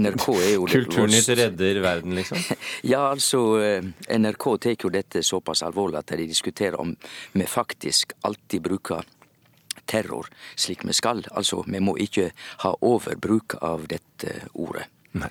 NRK 0.00 0.26
er 0.34 0.50
jo 0.56 0.66
Kulturnytt 0.72 1.28
redder 1.38 1.78
verden, 1.84 2.16
liksom? 2.18 2.40
ja, 2.92 3.04
altså 3.12 3.42
eh, 3.62 3.90
NRK 4.18 4.48
tar 4.64 4.74
jo 4.74 4.90
dette 4.90 5.22
såpass 5.22 5.62
alvorlig 5.62 6.00
at 6.00 6.14
de 6.16 6.26
diskuterer 6.26 6.80
om 6.82 6.96
vi 7.32 7.46
faktisk 7.46 8.16
alltid 8.26 8.66
bruker 8.66 9.06
terror 9.86 10.26
slik 10.56 10.82
vi 10.88 10.96
skal. 10.98 11.22
Altså, 11.30 11.62
vi 11.66 11.78
må 11.78 11.94
ikke 12.02 12.32
ha 12.64 12.74
overbruk 12.82 13.60
av 13.62 13.86
dette 13.90 14.40
ordet. 14.54 14.88
Nei. 15.12 15.28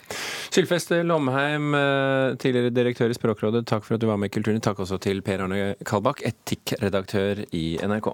Sylfest 0.53 0.93
Lomheim, 1.10 1.74
eh, 1.75 2.36
tidligere 2.39 2.72
direktør 2.72 3.12
i 3.12 3.17
Språkrådet, 3.17 3.65
takk 3.67 3.84
for 3.84 3.98
at 3.98 4.03
du 4.03 4.08
var 4.08 4.22
med 4.22 4.31
i 4.31 4.36
Kulturnytt. 4.38 4.63
Takk 4.63 4.86
også 4.86 5.01
til 5.01 5.24
Per 5.25 5.43
Arne 5.43 5.74
Kalbakk, 5.84 6.22
etikkredaktør 6.29 7.43
i 7.51 7.65
NRK. 7.81 8.13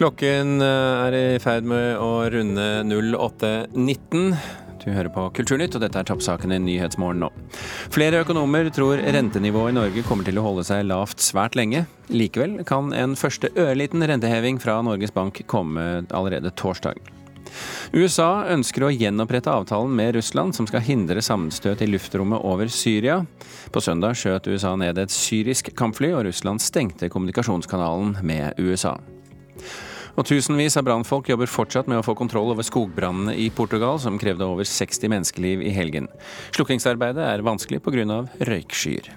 Klokken 0.00 0.62
eh, 0.64 1.04
er 1.04 1.16
i 1.18 1.38
ferd 1.42 1.66
med 1.68 1.98
å 2.00 2.24
runde 2.32 2.66
08.19. 2.88 4.34
Du 4.80 4.86
hører 4.88 5.10
på 5.12 5.26
Kulturnytt, 5.36 5.74
og 5.76 5.82
dette 5.84 6.00
er 6.00 6.06
toppsakene 6.08 6.56
i 6.56 6.62
Nyhetsmorgen 6.64 7.20
nå. 7.20 7.28
Flere 7.92 8.22
økonomer 8.24 8.70
tror 8.72 9.02
rentenivået 9.04 9.74
i 9.74 9.76
Norge 9.76 10.04
kommer 10.08 10.24
til 10.24 10.40
å 10.40 10.46
holde 10.46 10.64
seg 10.64 10.86
lavt 10.88 11.20
svært 11.20 11.58
lenge. 11.58 11.84
Likevel 12.08 12.62
kan 12.68 12.94
en 12.96 13.12
første 13.20 13.52
ørliten 13.60 14.00
renteheving 14.08 14.62
fra 14.62 14.78
Norges 14.86 15.12
Bank 15.12 15.42
komme 15.52 16.06
allerede 16.08 16.54
torsdag. 16.56 17.19
USA 17.92 18.46
ønsker 18.52 18.86
å 18.86 18.92
gjenopprette 18.92 19.52
avtalen 19.52 19.94
med 19.96 20.14
Russland, 20.16 20.54
som 20.56 20.68
skal 20.70 20.84
hindre 20.86 21.22
sammenstøt 21.24 21.82
i 21.84 21.88
luftrommet 21.90 22.44
over 22.46 22.70
Syria. 22.72 23.20
På 23.72 23.82
søndag 23.84 24.18
skjøt 24.20 24.50
USA 24.50 24.74
ned 24.78 24.98
et 24.98 25.14
syrisk 25.14 25.72
kampfly, 25.78 26.12
og 26.16 26.26
Russland 26.28 26.62
stengte 26.64 27.10
kommunikasjonskanalen 27.12 28.18
med 28.26 28.60
USA. 28.60 28.96
Og 30.18 30.26
Tusenvis 30.26 30.76
av 30.76 30.84
brannfolk 30.84 31.30
jobber 31.30 31.48
fortsatt 31.48 31.88
med 31.88 32.00
å 32.00 32.04
få 32.04 32.16
kontroll 32.18 32.50
over 32.52 32.66
skogbrannene 32.66 33.36
i 33.38 33.48
Portugal, 33.54 34.00
som 34.02 34.18
krevde 34.20 34.44
over 34.44 34.68
60 34.68 35.12
menneskeliv 35.12 35.64
i 35.64 35.74
helgen. 35.74 36.10
Slukkingsarbeidet 36.56 37.24
er 37.24 37.46
vanskelig 37.46 37.82
pga. 37.86 38.24
røykskyer. 38.40 39.14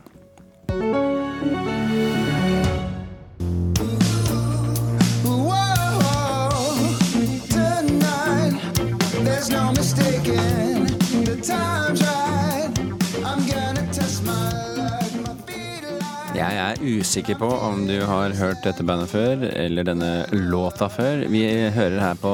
Usikker 16.84 17.38
på 17.40 17.48
om 17.48 17.86
du 17.88 17.96
har 18.06 18.34
hørt 18.38 18.64
dette 18.66 18.84
bandet 18.86 19.12
før, 19.12 19.44
eller 19.50 19.88
denne 19.88 20.12
låta 20.36 20.90
før. 20.92 21.26
Vi 21.32 21.44
hører 21.74 22.00
her 22.02 22.20
på 22.20 22.34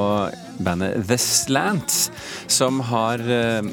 bandet 0.60 0.98
The 1.08 1.16
Slants, 1.20 2.10
som 2.50 2.82
har 2.90 3.22
uh, 3.24 3.64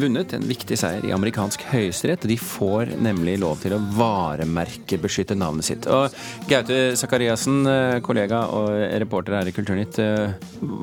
vunnet 0.00 0.34
en 0.34 0.46
viktig 0.48 0.78
seier 0.80 1.06
i 1.06 1.14
amerikansk 1.14 1.62
høyesterett. 1.70 2.26
De 2.28 2.38
får 2.40 2.96
nemlig 3.04 3.38
lov 3.42 3.62
til 3.62 3.76
å 3.76 3.82
varemerkebeskytte 3.98 5.38
navnet 5.38 5.68
sitt. 5.68 5.88
Og 5.90 6.14
Gaute 6.50 6.96
Sakariassen, 6.98 7.62
eh, 7.70 8.00
kollega 8.04 8.44
og 8.54 8.72
reporter 9.04 9.38
her 9.38 9.50
i 9.50 9.54
Kulturnytt, 9.54 10.00
uh, 10.02 10.34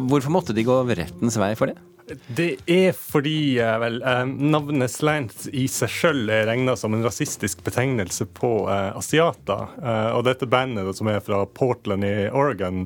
hvorfor 0.07 0.33
måtte 0.33 0.55
de 0.55 0.67
gå 0.67 0.81
rettens 0.91 1.39
vei 1.41 1.53
for 1.59 1.71
det? 1.71 1.90
Det 2.27 2.49
er 2.65 2.91
fordi 2.97 3.59
eh, 3.59 3.77
vel, 3.81 4.01
eh, 4.03 4.25
navnet 4.25 4.91
slant 4.91 5.47
i 5.51 5.67
seg 5.71 5.91
sjøl 5.91 6.31
er 6.31 6.45
regna 6.49 6.75
som 6.79 6.95
en 6.95 7.05
rasistisk 7.05 7.63
betegnelse 7.65 8.27
på 8.37 8.51
eh, 8.71 8.89
asiater. 8.97 9.71
Og 10.15 10.23
dette 10.27 10.49
bandet 10.49 10.95
som 10.97 11.09
er 11.11 11.21
fra 11.23 11.43
Portland 11.45 12.05
i 12.07 12.29
Oregon, 12.29 12.85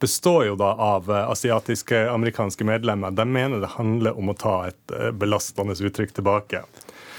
består 0.00 0.46
jo 0.48 0.54
da 0.56 0.70
av 0.80 1.10
asiatiske 1.12 2.06
amerikanske 2.08 2.64
medlemmer. 2.64 3.12
De 3.12 3.26
mener 3.28 3.60
det 3.60 3.74
handler 3.74 4.16
om 4.16 4.32
å 4.32 4.36
ta 4.38 4.54
et 4.70 4.94
belastende 5.20 5.76
uttrykk 5.76 6.14
tilbake. 6.16 6.62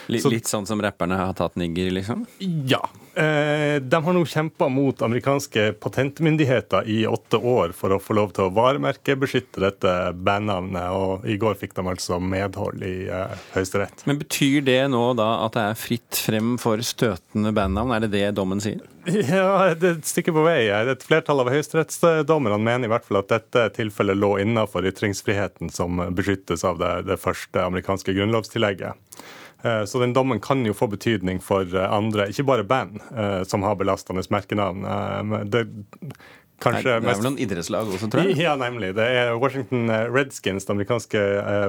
Litt, 0.10 0.26
litt 0.34 0.50
sånn 0.50 0.66
som 0.66 0.82
rapperne 0.82 1.20
har 1.20 1.36
tatt 1.38 1.60
nigger, 1.62 1.92
liksom? 1.94 2.26
Ja. 2.68 2.82
Eh, 3.14 3.82
de 3.82 4.04
har 4.04 4.14
nå 4.14 4.22
kjempa 4.26 4.70
mot 4.72 5.02
amerikanske 5.02 5.74
patentmyndigheter 5.84 6.88
i 6.88 7.02
åtte 7.08 7.38
år 7.38 7.74
for 7.76 7.92
å 7.92 8.00
få 8.00 8.16
lov 8.16 8.32
til 8.38 8.46
å 8.46 8.54
varemerkebeskytte 8.56 9.64
dette 9.64 9.96
bandnavnet, 10.16 10.88
og 10.96 11.28
i 11.28 11.36
går 11.42 11.58
fikk 11.60 11.76
de 11.76 11.86
altså 11.92 12.22
medhold 12.24 12.86
i 12.88 13.10
uh, 13.12 13.34
Høyesterett. 13.52 14.06
Men 14.08 14.22
betyr 14.22 14.64
det 14.64 14.80
nå 14.94 15.04
da 15.20 15.28
at 15.44 15.58
det 15.58 15.66
er 15.74 15.82
fritt 15.82 16.22
frem 16.24 16.56
for 16.62 16.80
støtende 16.88 17.52
bandnavn? 17.56 17.92
Er 17.98 18.06
det 18.06 18.14
det 18.16 18.32
dommen 18.40 18.64
sier? 18.64 18.80
Ja, 19.12 19.74
det 19.76 19.88
er 19.90 19.98
et 19.98 20.08
stykke 20.08 20.32
på 20.36 20.46
vei. 20.46 20.70
Et 20.72 21.04
flertall 21.04 21.44
av 21.44 21.52
høyesterettsdommerne 21.52 22.62
mener 22.62 22.88
i 22.88 22.94
hvert 22.94 23.08
fall 23.08 23.24
at 23.24 23.32
dette 23.34 23.68
tilfellet 23.82 24.20
lå 24.20 24.36
innenfor 24.44 24.88
ytringsfriheten 24.88 25.74
som 25.74 26.00
beskyttes 26.16 26.64
av 26.68 26.80
det, 26.80 26.94
det 27.10 27.20
første 27.20 27.66
amerikanske 27.66 28.16
grunnlovstillegget. 28.16 28.96
Eh, 29.64 29.86
så 29.86 30.00
den 30.00 30.14
dommen 30.14 30.40
kan 30.40 30.66
jo 30.66 30.74
få 30.74 30.88
betydning 30.92 31.42
for 31.44 31.68
eh, 31.76 31.94
andre, 31.94 32.30
ikke 32.32 32.48
bare 32.50 32.68
band 32.68 33.02
eh, 33.14 33.42
som 33.48 33.66
har 33.66 33.78
belastende 33.78 34.24
merkenavn. 34.34 34.86
Det, 35.52 35.66
kanskje 36.62 36.88
det 36.88 36.96
er 36.98 37.06
vel 37.06 37.26
noen 37.26 37.38
idrettslag 37.42 37.92
også, 37.94 38.10
tror 38.10 38.26
jeg? 38.26 38.40
Ja, 38.46 38.56
nemlig. 38.60 38.94
Det 38.98 39.06
er 39.06 39.36
Washington 39.38 39.92
Redskins, 40.14 40.66
det 40.66 40.76
amerikanske 40.76 41.22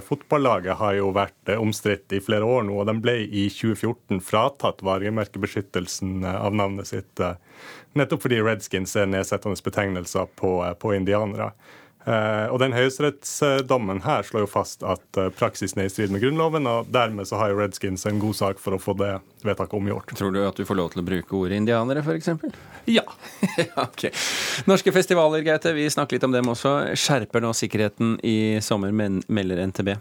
fotballaget, 0.07 0.77
har 0.81 0.97
jo 0.99 1.13
vært 1.17 1.53
omstridt 1.59 2.17
i 2.17 2.23
flere 2.25 2.49
år 2.49 2.65
nå. 2.69 2.81
og 2.81 2.89
De 2.89 2.97
ble 3.05 3.19
i 3.27 3.47
2014 3.53 4.25
fratatt 4.25 4.81
varemerkebeskyttelsen 4.87 6.25
av 6.29 6.57
navnet 6.57 6.93
sitt, 6.93 7.25
nettopp 7.99 8.25
fordi 8.25 8.41
Redskins 8.45 8.97
er 8.97 9.11
nedsettende 9.13 9.61
betegnelser 9.65 10.33
på, 10.41 10.57
på 10.81 10.97
indianere. 10.97 11.53
Eh, 12.05 12.47
og 12.51 12.59
den 12.63 12.75
høyesterettsdommen 12.75 14.03
her 14.03 14.27
slår 14.27 14.47
jo 14.47 14.51
fast 14.51 14.83
at 14.83 15.21
eh, 15.21 15.31
praksisen 15.39 15.83
er 15.83 15.87
i 15.87 15.93
strid 15.93 16.11
med 16.15 16.23
Grunnloven, 16.25 16.67
og 16.67 16.91
dermed 16.93 17.29
så 17.31 17.39
har 17.39 17.53
jo 17.53 17.61
Redskins 17.61 18.07
en 18.11 18.19
god 18.23 18.39
sak 18.39 18.63
for 18.63 18.75
å 18.75 18.81
få 18.83 18.97
det 18.99 19.13
vedtaket 19.47 19.77
omgjort. 19.79 20.15
Tror 20.19 20.35
du 20.35 20.41
at 20.47 20.59
du 20.59 20.67
får 20.67 20.79
lov 20.79 20.93
til 20.95 21.03
å 21.03 21.07
bruke 21.07 21.39
ordet 21.39 21.61
indianere, 21.63 22.05
f.eks.? 22.05 22.33
Ja. 22.91 23.05
ok. 23.79 24.09
Norske 24.67 24.91
festivaler, 24.91 25.45
Gaute, 25.47 25.71
vi 25.77 25.87
snakker 25.91 26.19
litt 26.19 26.27
om 26.27 26.35
dem 26.35 26.51
også. 26.51 26.97
Skjerper 26.99 27.45
nå 27.45 27.53
sikkerheten 27.55 28.17
i 28.27 28.59
sommer, 28.65 28.91
melder 28.91 29.63
NTB. 29.71 29.95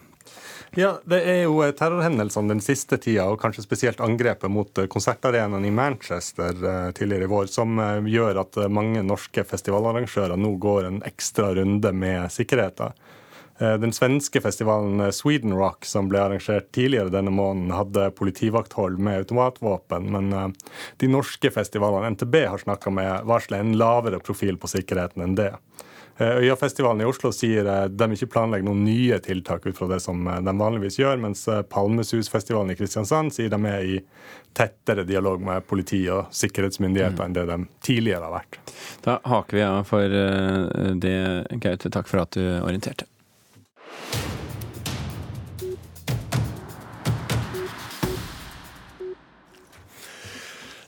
Ja, 0.76 1.02
Det 1.04 1.18
er 1.28 1.42
jo 1.44 1.58
eh, 1.66 1.74
terrorhendelsene 1.76 2.54
den 2.54 2.62
siste 2.64 2.96
tida, 2.96 3.26
og 3.28 3.42
kanskje 3.42 3.66
spesielt 3.66 4.00
angrepet 4.00 4.48
mot 4.48 4.78
eh, 4.80 4.88
konsertarenaen 4.88 5.66
i 5.68 5.72
Manchester 5.76 6.56
eh, 6.56 6.92
tidligere 6.96 7.28
i 7.28 7.32
vår, 7.32 7.50
som 7.52 7.82
gjør 8.08 8.40
at 8.46 8.60
mange 8.72 9.04
norske 9.04 9.44
festivalarrangører 9.50 10.40
nå 10.40 10.54
går 10.64 10.88
en 10.88 11.02
ekstra 11.10 11.50
runde 11.60 11.92
med 11.92 12.32
sikkerheten. 12.32 12.96
Den 13.62 13.92
svenske 13.94 14.40
festivalen 14.42 15.12
Sweden 15.14 15.52
Rock, 15.54 15.86
som 15.86 16.08
ble 16.10 16.18
arrangert 16.18 16.72
tidligere 16.74 17.12
denne 17.14 17.30
måneden, 17.30 17.70
hadde 17.78 18.08
politivakthold 18.18 18.96
med 18.98 19.20
automatvåpen, 19.20 20.08
men 20.16 20.56
de 20.98 21.10
norske 21.12 21.52
festivalene 21.54 22.16
NTB 22.16 22.40
har 22.50 22.64
snakka 22.64 22.90
med, 22.96 23.28
varsler 23.30 23.62
en 23.62 23.76
lavere 23.78 24.18
profil 24.24 24.58
på 24.58 24.72
sikkerheten 24.72 25.22
enn 25.28 25.38
det. 25.38 25.52
Eh, 26.22 26.38
Øyafestivalen 26.38 27.02
i 27.02 27.06
Oslo 27.06 27.32
sier 27.34 27.66
eh, 27.66 27.88
de 27.90 28.08
ikke 28.14 28.30
planlegger 28.36 28.68
noen 28.68 28.84
nye 28.86 29.18
tiltak 29.26 29.66
ut 29.66 29.78
fra 29.78 29.88
det 29.90 30.02
som 30.04 30.28
eh, 30.30 30.42
de 30.46 30.54
vanligvis 30.60 31.00
gjør, 31.00 31.18
mens 31.24 31.48
Palmesusfestivalen 31.72 32.74
i 32.74 32.78
Kristiansand 32.78 33.34
sier 33.34 33.50
de 33.50 33.60
er 33.66 33.88
i 33.96 33.98
tettere 34.54 35.08
dialog 35.08 35.42
med 35.42 35.66
politi 35.66 36.04
og 36.14 36.30
sikkerhetsmyndigheter 36.36 37.18
mm. 37.18 37.26
enn 37.26 37.38
det 37.40 37.48
de 37.50 37.58
tidligere 37.88 38.28
har 38.28 38.36
vært. 38.36 38.60
Da 39.08 39.18
haker 39.34 39.58
vi 39.58 39.66
av 39.66 39.82
for 39.88 40.20
det, 41.02 41.16
Gaute. 41.64 41.90
Takk 41.90 42.12
for 42.12 42.26
at 42.26 42.36
du 42.38 42.44
orienterte. 42.60 43.08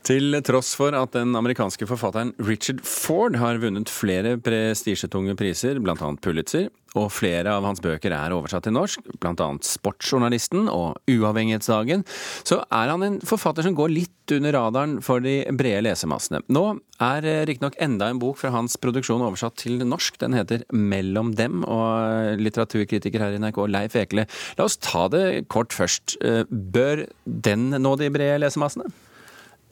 Til 0.04 0.36
tross 0.44 0.74
for 0.76 0.92
at 1.00 1.14
den 1.16 1.32
amerikanske 1.40 1.88
forfatteren 1.88 2.34
Richard 2.44 2.82
Ford 2.84 3.38
har 3.40 3.62
vunnet 3.64 3.88
flere 3.88 4.36
prestisjetunge 4.44 5.32
priser, 5.40 5.78
bl.a. 5.80 5.96
Pulitzer, 6.20 6.66
og 7.00 7.08
flere 7.16 7.54
av 7.56 7.64
hans 7.64 7.80
bøker 7.82 8.12
er 8.12 8.36
oversatt 8.36 8.68
til 8.68 8.76
norsk, 8.76 9.06
bl.a. 9.24 9.46
Sportsjournalisten 9.64 10.68
og 10.68 11.00
Uavhengighetsdagen, 11.08 12.04
så 12.44 12.60
er 12.68 12.92
han 12.92 13.06
en 13.08 13.16
forfatter 13.24 13.64
som 13.64 13.78
går 13.78 13.94
litt 13.94 14.34
under 14.36 14.54
radaren 14.58 14.98
for 15.04 15.24
de 15.24 15.38
brede 15.56 15.86
lesemassene. 15.88 16.44
Nå 16.52 16.66
er 17.00 17.30
riktignok 17.48 17.80
enda 17.88 18.12
en 18.12 18.20
bok 18.20 18.42
fra 18.42 18.52
hans 18.58 18.76
produksjon 18.84 19.24
oversatt 19.24 19.56
til 19.64 19.80
norsk. 19.88 20.20
Den 20.20 20.36
heter 20.36 20.68
Mellom 20.76 21.32
dem, 21.40 21.64
og 21.64 22.44
litteraturkritiker 22.44 23.24
her 23.24 23.40
i 23.40 23.40
NRK, 23.40 23.64
Leif 23.72 23.96
Ekele. 24.04 24.28
La 24.60 24.68
oss 24.68 24.76
ta 24.84 25.08
det 25.16 25.48
kort 25.48 25.72
først. 25.72 26.20
Bør 26.52 27.08
den 27.24 27.70
nå 27.80 27.96
de 28.04 28.12
brede 28.12 28.44
lesemassene? 28.44 28.92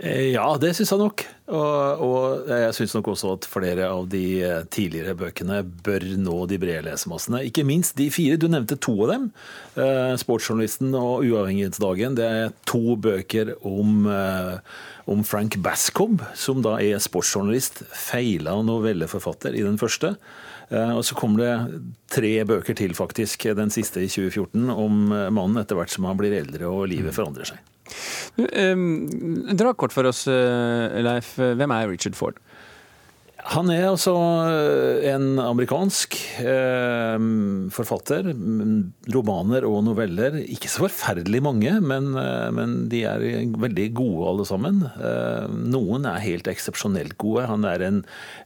Eh, 0.01 0.31
ja, 0.33 0.45
det 0.57 0.71
syns 0.73 0.89
jeg 0.95 0.99
nok. 1.01 1.23
Og, 1.53 2.01
og 2.01 2.47
jeg 2.49 2.73
syns 2.73 2.95
nok 2.95 3.11
også 3.11 3.35
at 3.35 3.45
flere 3.45 3.85
av 3.91 4.07
de 4.09 4.23
eh, 4.41 4.63
tidligere 4.73 5.13
bøkene 5.19 5.59
bør 5.85 6.05
nå 6.17 6.37
de 6.49 6.57
brede 6.61 6.81
lesemassene. 6.87 7.43
Ikke 7.45 7.65
minst 7.67 7.93
de 7.99 8.07
fire. 8.13 8.39
Du 8.41 8.47
nevnte 8.49 8.79
to 8.81 8.95
av 9.05 9.11
dem. 9.13 9.27
Eh, 9.75 10.15
'Sportsjournalisten' 10.17 10.97
og 10.97 11.27
'Uavhengighetsdagen'. 11.27 12.17
Det 12.17 12.25
er 12.25 12.55
to 12.65 12.95
bøker 12.97 13.53
om, 13.61 14.07
om 15.05 15.23
Frank 15.27 15.59
Bascombe, 15.61 16.25
som 16.33 16.63
da 16.65 16.79
er 16.81 16.97
sportsjournalist, 16.97 17.83
feila 17.93 18.57
novelleforfatter 18.65 19.53
i 19.53 19.65
den 19.67 19.77
første. 19.77 20.15
Og 20.71 21.03
så 21.03 21.17
kommer 21.19 21.41
det 21.43 21.81
tre 22.07 22.31
bøker 22.47 22.73
til, 22.79 22.95
faktisk. 22.95 23.43
Den 23.43 23.69
siste 23.69 23.99
i 23.99 24.07
2014, 24.07 24.69
om 24.71 25.11
mannen 25.11 25.59
etter 25.59 25.75
hvert 25.75 25.91
som 25.91 26.07
han 26.07 26.17
blir 26.17 26.31
eldre 26.31 26.71
og 26.71 26.87
livet 26.87 27.11
forandrer 27.17 27.51
seg. 27.51 27.59
Dra 29.61 29.73
kort 29.73 29.93
for 29.95 30.07
oss, 30.09 30.25
eh, 30.31 31.01
Leif. 31.03 31.35
Hvem 31.37 31.75
er 31.75 31.89
Richard 31.91 32.17
Ford? 32.19 32.39
Han 33.49 33.71
er 33.73 33.87
altså 33.87 34.13
eh, 34.45 35.07
en 35.11 35.39
amerikansk 35.41 36.15
eh, 36.43 37.23
forfatter. 37.73 38.29
Romaner 39.11 39.65
og 39.67 39.79
noveller. 39.87 40.37
Ikke 40.45 40.69
så 40.69 40.85
forferdelig 40.85 41.41
mange, 41.43 41.73
men, 41.81 42.11
eh, 42.19 42.49
men, 42.53 42.75
de 42.91 43.01
er 43.09 43.25
veldig 43.61 43.87
gode 43.97 44.29
alle 44.29 44.45
sammen. 44.49 44.83
Eh, 44.91 45.49
noen 45.73 46.05
er 46.09 46.21
helt 46.23 46.49
eksepsjonelt 46.51 47.17
gode. 47.21 47.47
Han 47.49 47.65
er 47.67 47.85
en 47.87 48.01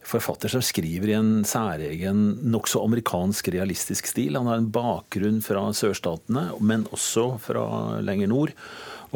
forfatter 0.06 0.52
som 0.52 0.64
skriver 0.64 1.12
i 1.12 1.18
en 1.18 1.32
særegen, 1.48 2.26
nokså 2.56 2.84
amerikansk 2.86 3.52
realistisk 3.54 4.08
stil. 4.08 4.40
Han 4.40 4.48
har 4.50 4.62
en 4.62 4.72
bakgrunn 4.72 5.42
fra 5.44 5.68
sørstatene, 5.76 6.48
men 6.64 6.88
også 6.96 7.34
fra 7.42 7.66
lenger 8.04 8.32
nord. 8.32 8.56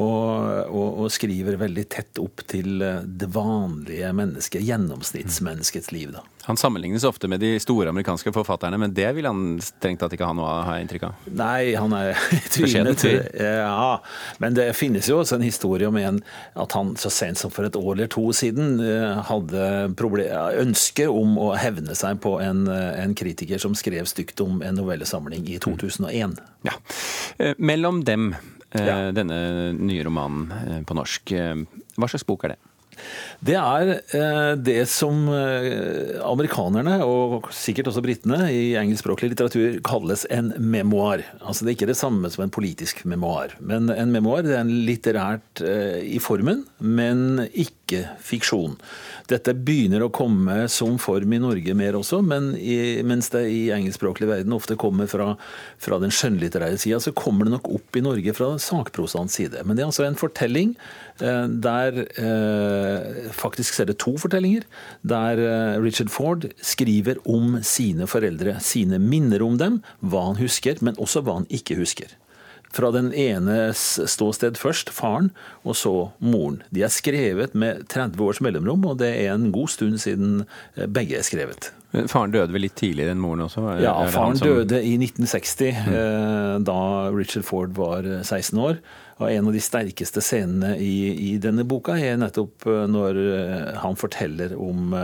Og, 0.00 0.70
og, 0.70 1.00
og, 1.02 1.06
skriver 1.12 1.58
veldig 1.60 1.82
tett 1.92 2.20
opp 2.22 2.40
til 2.48 2.80
eh, 2.84 3.02
det 3.04 3.28
vanlige 3.34 4.08
mennesket, 4.16 4.62
gjennomsnittsmenneskets 4.64 5.90
liv. 5.92 6.14
Da. 6.14 6.22
Han 6.46 6.56
sammenlignes 6.56 7.04
ofte 7.04 7.28
med 7.28 7.42
de 7.42 7.52
store 7.60 7.90
amerikanske 7.92 8.32
forfatterne, 8.32 8.78
men 8.80 8.94
det 8.96 9.10
vil 9.16 9.28
han 9.28 9.58
strengt 9.64 10.00
tatt 10.00 10.14
ikke 10.16 10.28
ha 10.30 10.36
noe 10.36 10.48
av, 10.48 10.60
har 10.68 10.78
jeg 10.78 10.86
inntrykk 10.86 11.04
av? 11.10 11.26
Nei, 11.36 11.72
han 11.76 11.96
er 11.96 12.22
tvilende 12.54 12.94
Ja, 13.36 13.98
men 14.40 14.56
det 14.56 14.70
finnes 14.78 15.10
jo 15.10 15.18
også 15.20 15.36
en 15.36 15.44
historie 15.44 15.90
om 15.90 15.98
en 16.00 16.22
at 16.58 16.76
han 16.78 16.94
så 17.00 17.12
sent 17.12 17.40
som 17.40 17.52
for 17.52 17.68
et 17.68 17.76
år 17.76 17.92
eller 17.92 18.10
to 18.10 18.24
siden 18.36 18.80
eh, 18.80 19.20
hadde 19.28 19.66
ønske 20.60 21.10
om 21.10 21.36
å 21.42 21.50
hevne 21.60 21.96
seg 21.98 22.22
på 22.24 22.38
en, 22.40 22.64
eh, 22.72 23.02
en 23.02 23.12
kritiker 23.18 23.60
som 23.60 23.76
skrev 23.76 24.08
stygt 24.08 24.40
om 24.40 24.62
en 24.64 24.80
novellesamling 24.80 25.44
i 25.50 25.60
2001. 25.60 26.38
Ja. 26.64 26.74
Mellom 27.58 28.02
dem 28.04 28.32
ja. 28.78 28.98
denne 29.14 29.38
nye 29.78 30.02
romanen 30.06 30.50
eh, 30.64 30.82
på 30.86 30.96
norsk. 30.98 31.32
Eh, 31.36 31.86
hva 31.96 32.10
slags 32.10 32.26
bok 32.28 32.46
er 32.46 32.54
det? 32.54 32.60
Det 33.40 33.54
er 33.56 33.90
det 34.60 34.82
som 34.92 35.22
amerikanerne, 35.30 36.98
og 37.00 37.46
sikkert 37.56 37.88
også 37.88 38.02
britene, 38.04 38.42
i 38.52 38.74
engelskspråklig 38.76 39.30
litteratur 39.30 39.78
kalles 39.86 40.26
en 40.28 40.50
memoar. 40.60 41.22
Altså 41.40 41.64
Det 41.64 41.70
er 41.70 41.78
ikke 41.78 41.88
det 41.94 41.96
samme 41.96 42.28
som 42.28 42.44
en 42.44 42.52
politisk 42.52 43.06
memoar. 43.08 43.54
Men 43.64 43.88
en 43.94 44.12
memoar 44.12 44.44
det 44.44 44.52
er 44.52 44.66
en 44.66 44.74
litterært 44.84 45.64
i 45.64 46.20
formen, 46.20 46.66
men 46.76 47.46
ikke 47.54 47.79
fiksjon. 48.24 48.76
Dette 49.30 49.54
begynner 49.54 50.02
å 50.02 50.10
komme 50.12 50.64
som 50.72 50.96
form 51.00 51.34
i 51.36 51.40
Norge 51.42 51.74
mer 51.78 51.98
også, 51.98 52.20
men 52.26 52.50
i, 52.58 53.00
mens 53.06 53.30
det 53.34 53.44
i 53.50 53.60
engelskspråklig 53.74 54.28
verden 54.30 54.56
ofte 54.56 54.78
kommer 54.80 55.10
fra, 55.10 55.34
fra 55.78 56.00
den 56.02 56.14
skjønnlitterære 56.14 56.80
sida, 56.80 56.98
så 57.02 57.14
kommer 57.16 57.46
det 57.46 57.54
nok 57.54 57.70
opp 57.78 57.98
i 57.98 58.04
Norge 58.04 58.34
fra 58.36 58.52
sakprosaens 58.62 59.38
side. 59.38 59.62
Men 59.64 59.78
det 59.78 59.84
er 59.84 59.90
altså 59.90 60.06
en 60.08 60.18
fortelling 60.18 60.74
eh, 61.22 61.46
der 61.66 62.02
eh, 62.06 63.28
Faktisk 63.36 63.78
er 63.80 63.90
det 63.90 64.00
to 64.02 64.16
fortellinger. 64.20 64.66
Der 65.06 65.40
eh, 65.44 65.76
Richard 65.82 66.10
Ford 66.12 66.48
skriver 66.64 67.20
om 67.28 67.60
sine 67.66 68.08
foreldre, 68.10 68.58
sine 68.64 68.98
minner 69.02 69.44
om 69.46 69.60
dem, 69.60 69.80
hva 70.00 70.26
han 70.30 70.40
husker, 70.40 70.82
men 70.84 70.98
også 70.98 71.22
hva 71.24 71.40
han 71.40 71.48
ikke 71.54 71.78
husker 71.80 72.16
fra 72.74 72.90
den 72.94 73.10
enes 73.16 73.82
ståsted 74.10 74.58
først, 74.60 74.92
faren, 74.94 75.30
og 75.66 75.76
så 75.78 75.94
moren. 76.22 76.60
De 76.70 76.84
er 76.86 76.92
skrevet 76.94 77.56
med 77.58 77.84
30 77.90 78.22
års 78.22 78.40
mellomrom, 78.44 78.86
og 78.86 79.00
det 79.02 79.10
er 79.24 79.34
en 79.34 79.50
god 79.54 79.72
stund 79.74 80.00
siden 80.02 80.44
eh, 80.76 80.86
begge 80.86 81.18
er 81.18 81.26
skrevet. 81.26 81.72
Men 81.90 82.06
faren 82.10 82.30
døde 82.30 82.54
vel 82.54 82.68
litt 82.68 82.76
tidligere 82.78 83.16
enn 83.16 83.22
moren 83.22 83.48
også? 83.48 83.64
Ja, 83.82 83.96
faren 84.14 84.38
som... 84.38 84.46
døde 84.46 84.78
i 84.86 84.94
1960, 85.00 85.82
mm. 85.88 85.94
Eh, 86.00 86.56
da 86.68 86.80
Richard 87.10 87.46
Ford 87.48 87.74
var 87.78 88.06
16 88.06 88.54
eh, 88.54 88.64
år. 88.68 88.82
Og 89.20 89.28
En 89.28 89.50
av 89.50 89.52
de 89.52 89.60
sterkeste 89.60 90.22
scenene 90.24 90.76
i, 90.80 91.10
i 91.12 91.32
denne 91.42 91.66
boka 91.68 91.98
er 92.00 92.14
nettopp 92.16 92.64
når 92.88 93.18
han 93.82 93.98
forteller 94.00 94.54
om 94.56 94.94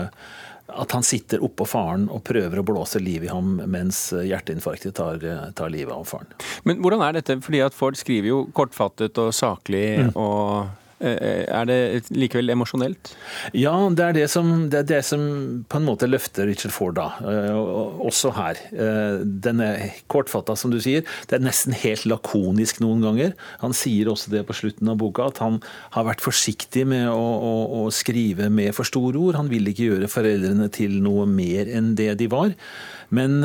at 0.67 0.93
han 0.93 1.05
sitter 1.07 1.43
oppå 1.47 1.67
faren 1.69 2.09
og 2.13 2.25
prøver 2.27 2.61
å 2.61 2.65
blåse 2.67 3.01
liv 3.03 3.27
i 3.27 3.31
ham 3.31 3.61
mens 3.71 4.09
hjerteinfarktet 4.13 4.97
tar, 4.99 5.23
tar, 5.55 5.71
livet 5.71 5.95
av 5.95 6.07
faren. 6.09 6.33
Men 6.67 6.81
hvordan 6.83 7.05
er 7.07 7.19
dette? 7.21 7.39
Fordi 7.45 7.63
at 7.65 7.77
Ford 7.77 7.99
skriver 7.99 8.33
jo 8.33 8.41
kortfattet 8.57 9.19
og 9.23 9.31
saklig 9.37 9.87
mm. 10.09 10.11
og 10.19 10.86
er 11.01 11.67
det 11.69 11.79
likevel 12.15 12.55
emosjonelt? 12.55 13.11
Ja, 13.57 13.75
det 13.93 14.05
er 14.05 14.15
det, 14.17 14.27
som, 14.33 14.69
det 14.73 14.79
er 14.81 14.89
det 14.89 15.01
som 15.05 15.23
på 15.69 15.81
en 15.81 15.87
måte 15.87 16.09
løfter 16.09 16.49
Richard 16.49 16.73
Ford 16.73 16.97
da, 16.97 17.09
eh, 17.21 17.53
også 18.07 18.33
her. 18.37 18.61
Eh, 18.73 19.19
den 19.45 19.61
er 19.65 19.99
kortfatta, 20.13 20.57
som 20.57 20.73
du 20.73 20.79
sier. 20.83 21.05
Det 21.29 21.37
er 21.37 21.45
nesten 21.45 21.77
helt 21.77 22.07
lakonisk 22.09 22.81
noen 22.85 23.05
ganger. 23.05 23.37
Han 23.61 23.77
sier 23.77 24.09
også 24.13 24.33
det 24.33 24.47
på 24.49 24.57
slutten 24.57 24.89
av 24.93 24.99
boka, 25.03 25.29
at 25.29 25.43
han 25.45 25.61
har 25.97 26.09
vært 26.09 26.25
forsiktig 26.25 26.87
med 26.89 27.11
å, 27.13 27.21
å, 27.21 27.55
å 27.83 27.87
skrive 27.95 28.49
med 28.53 28.73
for 28.77 28.89
store 28.89 29.21
ord. 29.21 29.41
Han 29.41 29.53
vil 29.53 29.69
ikke 29.69 29.91
gjøre 29.91 30.13
foreldrene 30.13 30.71
til 30.73 31.01
noe 31.05 31.29
mer 31.29 31.69
enn 31.69 31.95
det 31.99 32.15
de 32.23 32.31
var. 32.33 32.57
Men 33.15 33.45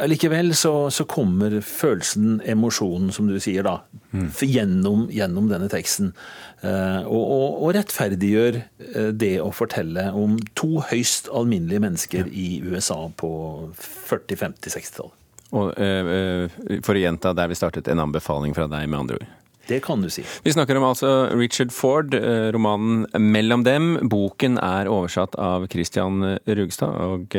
allikevel 0.00 0.52
så, 0.54 0.74
så, 0.94 1.06
kommer 1.10 1.56
følelsen, 1.64 2.38
emosjonen, 2.46 3.10
som 3.14 3.26
du 3.26 3.40
sier, 3.42 3.66
da. 3.66 3.80
Gjennom, 4.10 5.06
gjennom, 5.10 5.48
denne 5.50 5.68
teksten. 5.70 6.12
Eh, 6.60 7.06
og, 7.06 7.20
og, 7.20 7.62
og, 7.62 7.72
rettferdiggjør 7.76 8.60
eh, 8.60 9.10
det 9.14 9.36
å 9.42 9.50
fortelle 9.54 10.10
om 10.16 10.38
to 10.58 10.82
høyst 10.90 11.30
alminnelige 11.32 11.84
mennesker 11.86 12.26
ja. 12.26 12.32
i 12.32 12.60
USA 12.66 13.04
på 13.16 13.30
40-, 13.78 14.38
50-, 14.40 14.74
60-tallet. 14.76 15.16
Og 15.50 15.72
uh, 15.74 16.44
For 16.86 16.94
å 16.94 17.00
gjenta 17.00 17.32
der 17.34 17.48
vi 17.50 17.56
startet, 17.58 17.88
en 17.90 18.02
anbefaling 18.04 18.54
fra 18.54 18.68
deg, 18.70 18.86
med 18.86 19.00
andre 19.00 19.18
ord? 19.18 19.36
Det 19.66 19.80
kan 19.82 20.02
du 20.02 20.06
si. 20.10 20.22
Vi 20.44 20.52
snakker 20.54 20.78
om 20.78 20.86
altså 20.86 21.10
Richard 21.34 21.70
Ford, 21.74 22.14
romanen 22.54 23.04
'Mellom 23.14 23.62
dem'. 23.66 23.90
Boken 24.10 24.58
er 24.62 24.90
oversatt 24.90 25.34
av 25.38 25.66
Christian 25.70 26.22
Rugstad, 26.46 26.94
og 26.94 27.36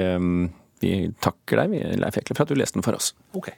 vi 0.84 0.93
takker 1.23 1.63
deg, 1.63 1.75
Leif 1.99 2.19
Ekle, 2.21 2.36
for 2.36 2.45
at 2.45 2.51
du 2.51 2.60
leste 2.60 2.79
den 2.79 2.88
for 2.88 2.99
oss. 2.99 3.12
Ok. 3.36 3.51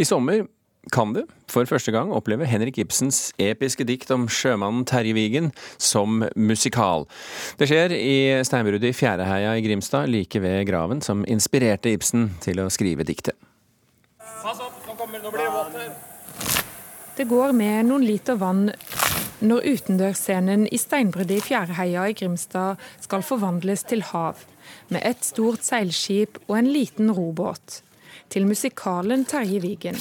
I 0.00 0.04
sommer 0.08 0.46
kan 0.94 1.10
du 1.12 1.26
for 1.50 1.68
første 1.68 1.92
gang 1.92 2.08
oppleve 2.16 2.46
Henrik 2.48 2.78
Ibsens 2.80 3.34
episke 3.36 3.84
dikt 3.84 4.08
om 4.14 4.22
sjømannen 4.32 4.86
Terje 4.88 5.12
Vigen 5.12 5.50
som 5.76 6.22
musikal. 6.40 7.04
Det 7.60 7.68
skjer 7.68 7.92
i 7.92 8.14
steinbruddet 8.46 8.88
i 8.88 8.96
Fjæreheia 8.96 9.50
i 9.58 9.64
Grimstad, 9.66 10.08
like 10.08 10.40
ved 10.40 10.64
graven 10.70 11.02
som 11.04 11.26
inspirerte 11.28 11.92
Ibsen 11.92 12.30
til 12.40 12.62
å 12.64 12.70
skrive 12.72 13.04
diktet. 13.04 13.36
Pass 14.40 14.62
opp, 14.64 14.80
nå, 14.86 14.96
kommer, 14.96 15.20
nå 15.20 15.34
blir 15.34 15.44
det 15.44 15.52
vått 15.58 15.76
her. 15.82 15.92
Det 17.18 17.28
går 17.28 17.52
med 17.60 17.90
noen 17.90 18.08
liter 18.08 18.40
vann 18.40 18.70
når 19.44 19.68
utendørsscenen 19.74 20.64
i 20.72 20.80
steinbruddet 20.80 21.42
i 21.42 21.44
Fjæreheia 21.50 22.08
i 22.08 22.16
Grimstad 22.16 22.80
skal 23.04 23.26
forvandles 23.26 23.84
til 23.92 24.06
hav, 24.14 24.40
med 24.88 25.04
et 25.04 25.28
stort 25.28 25.66
seilskip 25.66 26.40
og 26.46 26.56
en 26.62 26.72
liten 26.72 27.12
robåt. 27.12 27.82
Til 28.30 28.46
musikalen 28.46 29.24
Terje 29.26 29.58
Vigen. 29.62 29.98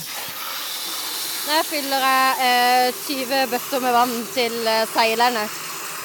Nå 1.49 1.57
fyller 1.65 2.03
jeg 2.05 2.45
eh, 2.45 2.99
20 3.07 3.43
bøtter 3.49 3.81
med 3.81 3.95
vann 3.95 4.15
til 4.35 4.55
eh, 4.69 4.85
seilerne, 4.93 5.47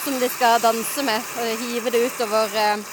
som 0.04 0.16
de 0.20 0.30
skal 0.32 0.62
danse 0.64 1.04
med 1.04 1.32
og 1.42 1.64
hive 1.66 1.92
det 1.92 2.00
utover 2.06 2.56
eh, 2.62 2.92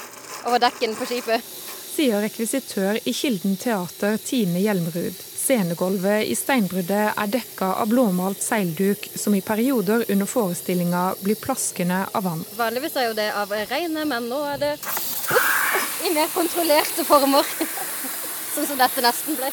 over 0.50 0.60
dekken 0.60 0.98
på 1.00 1.08
skipet. 1.08 1.52
Sier 1.92 2.20
rekvisitør 2.24 3.00
i 3.08 3.14
Kilden 3.16 3.56
teater 3.60 4.20
Tine 4.20 4.60
Hjelmrud, 4.64 5.24
Scenegulvet 5.42 6.28
i 6.30 6.36
steinbruddet 6.38 7.16
er 7.18 7.32
dekka 7.34 7.72
av 7.82 7.90
blåmalt 7.90 8.44
seilduk, 8.44 9.08
som 9.16 9.34
i 9.36 9.42
perioder 9.42 10.06
under 10.14 10.30
forestillinga 10.30 11.02
blir 11.24 11.40
plaskende 11.42 12.04
av 12.14 12.28
vann. 12.28 12.44
Vanligvis 12.60 12.96
er 12.96 13.08
jo 13.10 13.16
det 13.18 13.30
av 13.36 13.52
regnet, 13.72 14.06
men 14.08 14.30
nå 14.30 14.44
er 14.54 14.62
det 14.62 14.72
ups, 14.78 15.10
i 16.06 16.14
mer 16.14 16.30
kontrollerte 16.36 17.08
former. 17.08 17.48
Sånn 18.62 18.76
som 18.76 18.78
dette 18.78 19.02
nesten 19.02 19.38
ble. 19.40 19.48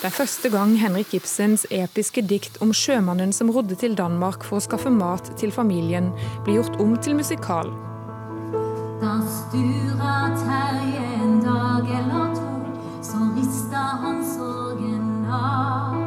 Det 0.00 0.06
er 0.08 0.14
første 0.14 0.48
gang 0.48 0.70
Henrik 0.80 1.10
Ibsens 1.18 1.66
episke 1.68 2.22
dikt 2.24 2.54
om 2.64 2.70
sjømannen 2.72 3.34
som 3.36 3.50
rodde 3.52 3.76
til 3.76 3.92
Danmark 3.98 4.46
for 4.46 4.56
å 4.56 4.64
skaffe 4.64 4.88
mat 4.88 5.28
til 5.36 5.52
familien, 5.52 6.08
blir 6.46 6.62
gjort 6.62 6.78
om 6.80 6.94
til 6.96 7.18
musikal. 7.18 7.68
Da 9.02 9.18
Stura 9.28 10.16
Terje 10.40 11.04
en 11.18 11.36
dag 11.44 11.92
eller 11.98 12.32
to, 12.38 12.48
så 13.10 13.20
rista 13.36 13.84
han 14.06 14.24
sorgen 14.32 15.28
av. 15.28 16.00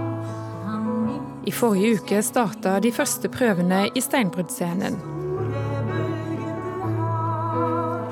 I 1.46 1.54
forrige 1.54 2.02
uke 2.02 2.26
starta 2.26 2.80
de 2.82 2.90
første 2.96 3.30
prøvene 3.30 3.86
i 3.94 4.02
steinbruddscenen. 4.02 5.11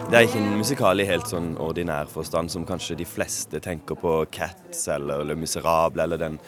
Det 0.10 0.18
er 0.18 0.26
ikke 0.26 0.40
en 0.42 0.58
musikal 0.58 0.98
i 0.98 1.06
helt 1.06 1.30
sånn 1.30 1.52
ordinær 1.62 2.08
forstand, 2.10 2.50
som 2.50 2.64
kanskje 2.66 2.96
de 2.98 3.06
fleste 3.06 3.60
tenker 3.62 3.94
på 3.94 4.14
Cats 4.34 4.88
eller 4.90 5.22
Le 5.22 5.36
Miserable 5.38 6.02
eller 6.02 6.18
den 6.18 6.40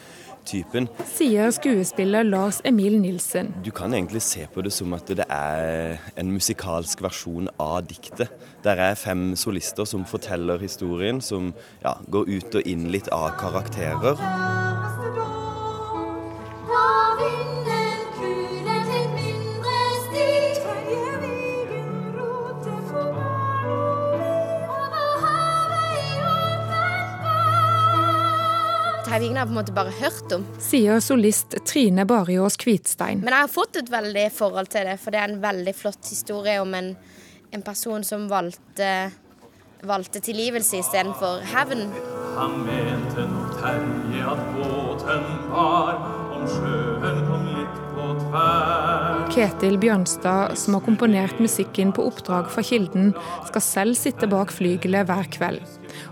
typen. 0.49 0.87
Sier 1.05 1.51
skuespiller 1.53 2.25
Lars 2.25 2.57
Emil 2.65 2.97
Nilsen. 3.03 3.51
Du 3.61 3.69
kan 3.69 3.93
egentlig 3.93 4.23
se 4.25 4.47
på 4.49 4.65
det 4.65 4.73
som 4.73 4.97
at 4.97 5.13
det 5.13 5.27
er 5.29 6.01
en 6.17 6.33
musikalsk 6.33 7.05
versjon 7.05 7.51
av 7.61 7.83
diktet. 7.85 8.33
Der 8.65 8.81
er 8.81 8.97
fem 8.97 9.35
solister 9.37 9.85
som 9.85 10.09
forteller 10.09 10.57
historien, 10.57 11.21
som 11.21 11.53
ja, 11.85 11.93
går 12.09 12.33
ut 12.33 12.59
og 12.63 12.65
inn 12.65 12.89
litt 12.89 13.13
av 13.13 13.37
karakterer. 13.37 14.60
Terje 29.21 29.29
ingen 29.29 29.37
har 29.37 29.45
på 29.45 29.49
en 29.49 29.55
måte 29.55 29.71
bare 29.71 29.91
hørt 29.93 30.31
om. 30.33 30.45
Sier 30.57 30.99
solist 30.99 31.53
Trine 31.69 32.07
Bariås 32.09 32.55
Kvitstein. 32.57 33.19
Men 33.21 33.35
jeg 33.35 33.45
har 33.45 33.51
fått 33.53 33.77
et 33.77 33.91
veldig 33.93 34.23
forhold 34.33 34.71
til 34.73 34.87
det, 34.89 34.95
for 34.97 35.13
det 35.13 35.19
er 35.21 35.29
en 35.29 35.43
veldig 35.43 35.73
flott 35.77 36.09
historie 36.09 36.55
om 36.57 36.73
en, 36.73 36.95
en 37.53 37.61
person 37.61 38.01
som 38.01 38.25
valgte, 38.31 38.89
valgte 39.85 40.23
tilgivelse 40.25 40.81
istedenfor 40.81 41.45
hevn. 41.53 41.85
Han 42.39 42.57
mente 42.65 43.27
nok 43.29 43.53
Terje 43.61 44.25
at 44.33 44.43
båten 44.57 45.29
var 45.53 46.01
om 46.33 46.49
sjøen 46.55 47.25
kom 47.29 47.45
litt. 47.59 47.80
Ketil 49.31 49.77
Bjørnstad, 49.79 50.57
som 50.59 50.75
har 50.75 50.83
komponert 50.83 51.39
musikken 51.39 51.93
på 51.95 52.03
oppdrag 52.09 52.49
fra 52.51 52.63
Kilden, 52.65 53.13
skal 53.47 53.63
selv 53.63 53.95
sitte 53.95 54.27
bak 54.31 54.51
flygelet 54.51 55.07
hver 55.07 55.29
kveld. 55.31 55.61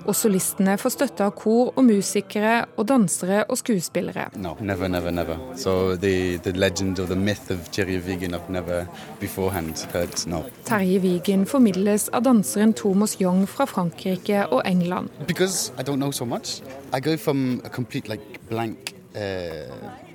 Og 0.07 0.15
solistene 0.15 0.77
får 0.79 0.93
støtte 0.95 1.25
av 1.27 1.33
kor 1.39 1.73
og 1.73 1.83
musikere 1.87 2.65
og 2.77 2.87
dansere 2.91 3.43
og 3.47 3.59
skuespillere. 3.59 4.29
No, 4.39 4.55
never, 4.59 4.87
never, 4.87 5.11
never. 5.11 5.37
So 5.59 5.95
the, 5.95 6.37
the 6.43 6.53
legend 6.55 6.99
or 6.99 7.07
the 7.07 7.19
myth 7.19 7.51
of 7.51 7.69
Terje 7.75 7.99
Vigen 8.07 8.35
I've 8.35 8.49
never 8.49 8.85
beforehand 9.19 9.75
heard, 9.93 10.15
no. 10.27 10.43
Terje 10.67 10.99
Vigen 11.03 11.45
formidles 11.45 12.09
av 12.09 12.23
danseren 12.27 12.73
Thomas 12.73 13.17
Young 13.21 13.45
fra 13.47 13.67
Frankrike 13.67 14.45
og 14.47 14.63
England. 14.65 15.09
Because 15.27 15.73
I 15.79 15.83
don't 15.83 15.99
know 15.99 16.11
so 16.11 16.25
much, 16.25 16.61
I 16.93 16.99
go 16.99 17.17
from 17.17 17.61
a 17.65 17.69
complete 17.69 18.07
like 18.09 18.39
blank 18.49 18.93
uh, 19.15 19.19
I 19.19 20.08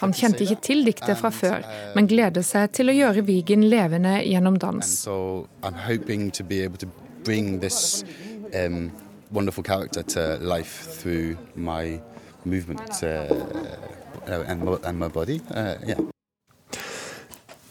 Han 0.00 0.12
kjente 0.16 0.44
ikke 0.44 0.60
til 0.62 0.84
diktet 0.86 1.18
fra 1.18 1.30
før, 1.34 1.64
uh, 1.64 1.92
men 1.96 2.08
gleder 2.10 2.44
seg 2.46 2.72
til 2.76 2.92
å 2.92 2.96
gjøre 2.96 3.24
Vigen 3.26 3.64
levende 3.68 4.18
gjennom 4.24 4.58
dans. 4.58 5.04
um, 8.54 8.90
wonderful 9.30 9.64
character 9.64 10.02
to 10.02 10.38
life 10.40 11.00
through 11.00 11.36
my 11.54 12.00
movement 12.44 13.02
uh, 13.02 13.28
and, 14.26 14.62
my, 14.62 14.76
and 14.84 14.98
my 14.98 15.08
body. 15.08 15.40
Uh, 15.50 15.74
yeah. 15.86 16.11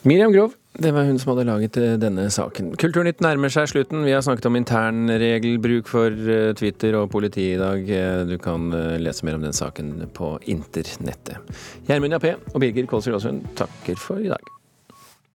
Miriam 0.04 0.32
Grov, 0.34 0.54
det 0.82 0.92
var 0.96 1.04
hun 1.06 1.20
som 1.22 1.30
hadde 1.36 1.44
laget 1.46 1.78
eh, 1.78 1.92
denne 2.02 2.24
saken. 2.34 2.72
Kulturnytt 2.82 3.20
nærmer 3.22 3.52
seg 3.54 3.68
slutten. 3.70 4.02
Vi 4.08 4.14
har 4.16 4.24
snakket 4.26 4.48
om 4.50 4.56
internregelbruk 4.58 5.90
for 5.92 6.10
eh, 6.10 6.54
Twitter 6.58 6.98
og 6.98 7.12
politiet 7.14 7.58
i 7.58 7.62
dag. 7.62 7.92
Eh, 8.00 8.24
Du 8.32 8.38
kan 8.42 8.72
lese 9.04 9.28
mer 9.28 9.38
om 9.38 9.46
den 9.46 9.54
saken 9.54 9.94
på 10.18 10.32
internettet. 10.50 11.38
Gjermund 11.90 12.18
Jappé 12.18 12.34
og 12.54 12.58
Birger 12.64 12.90
Kålsrud 12.90 13.20
Aasund 13.20 13.46
takker 13.60 14.00
for 14.02 14.24
i 14.26 14.32
dag. 14.32 14.52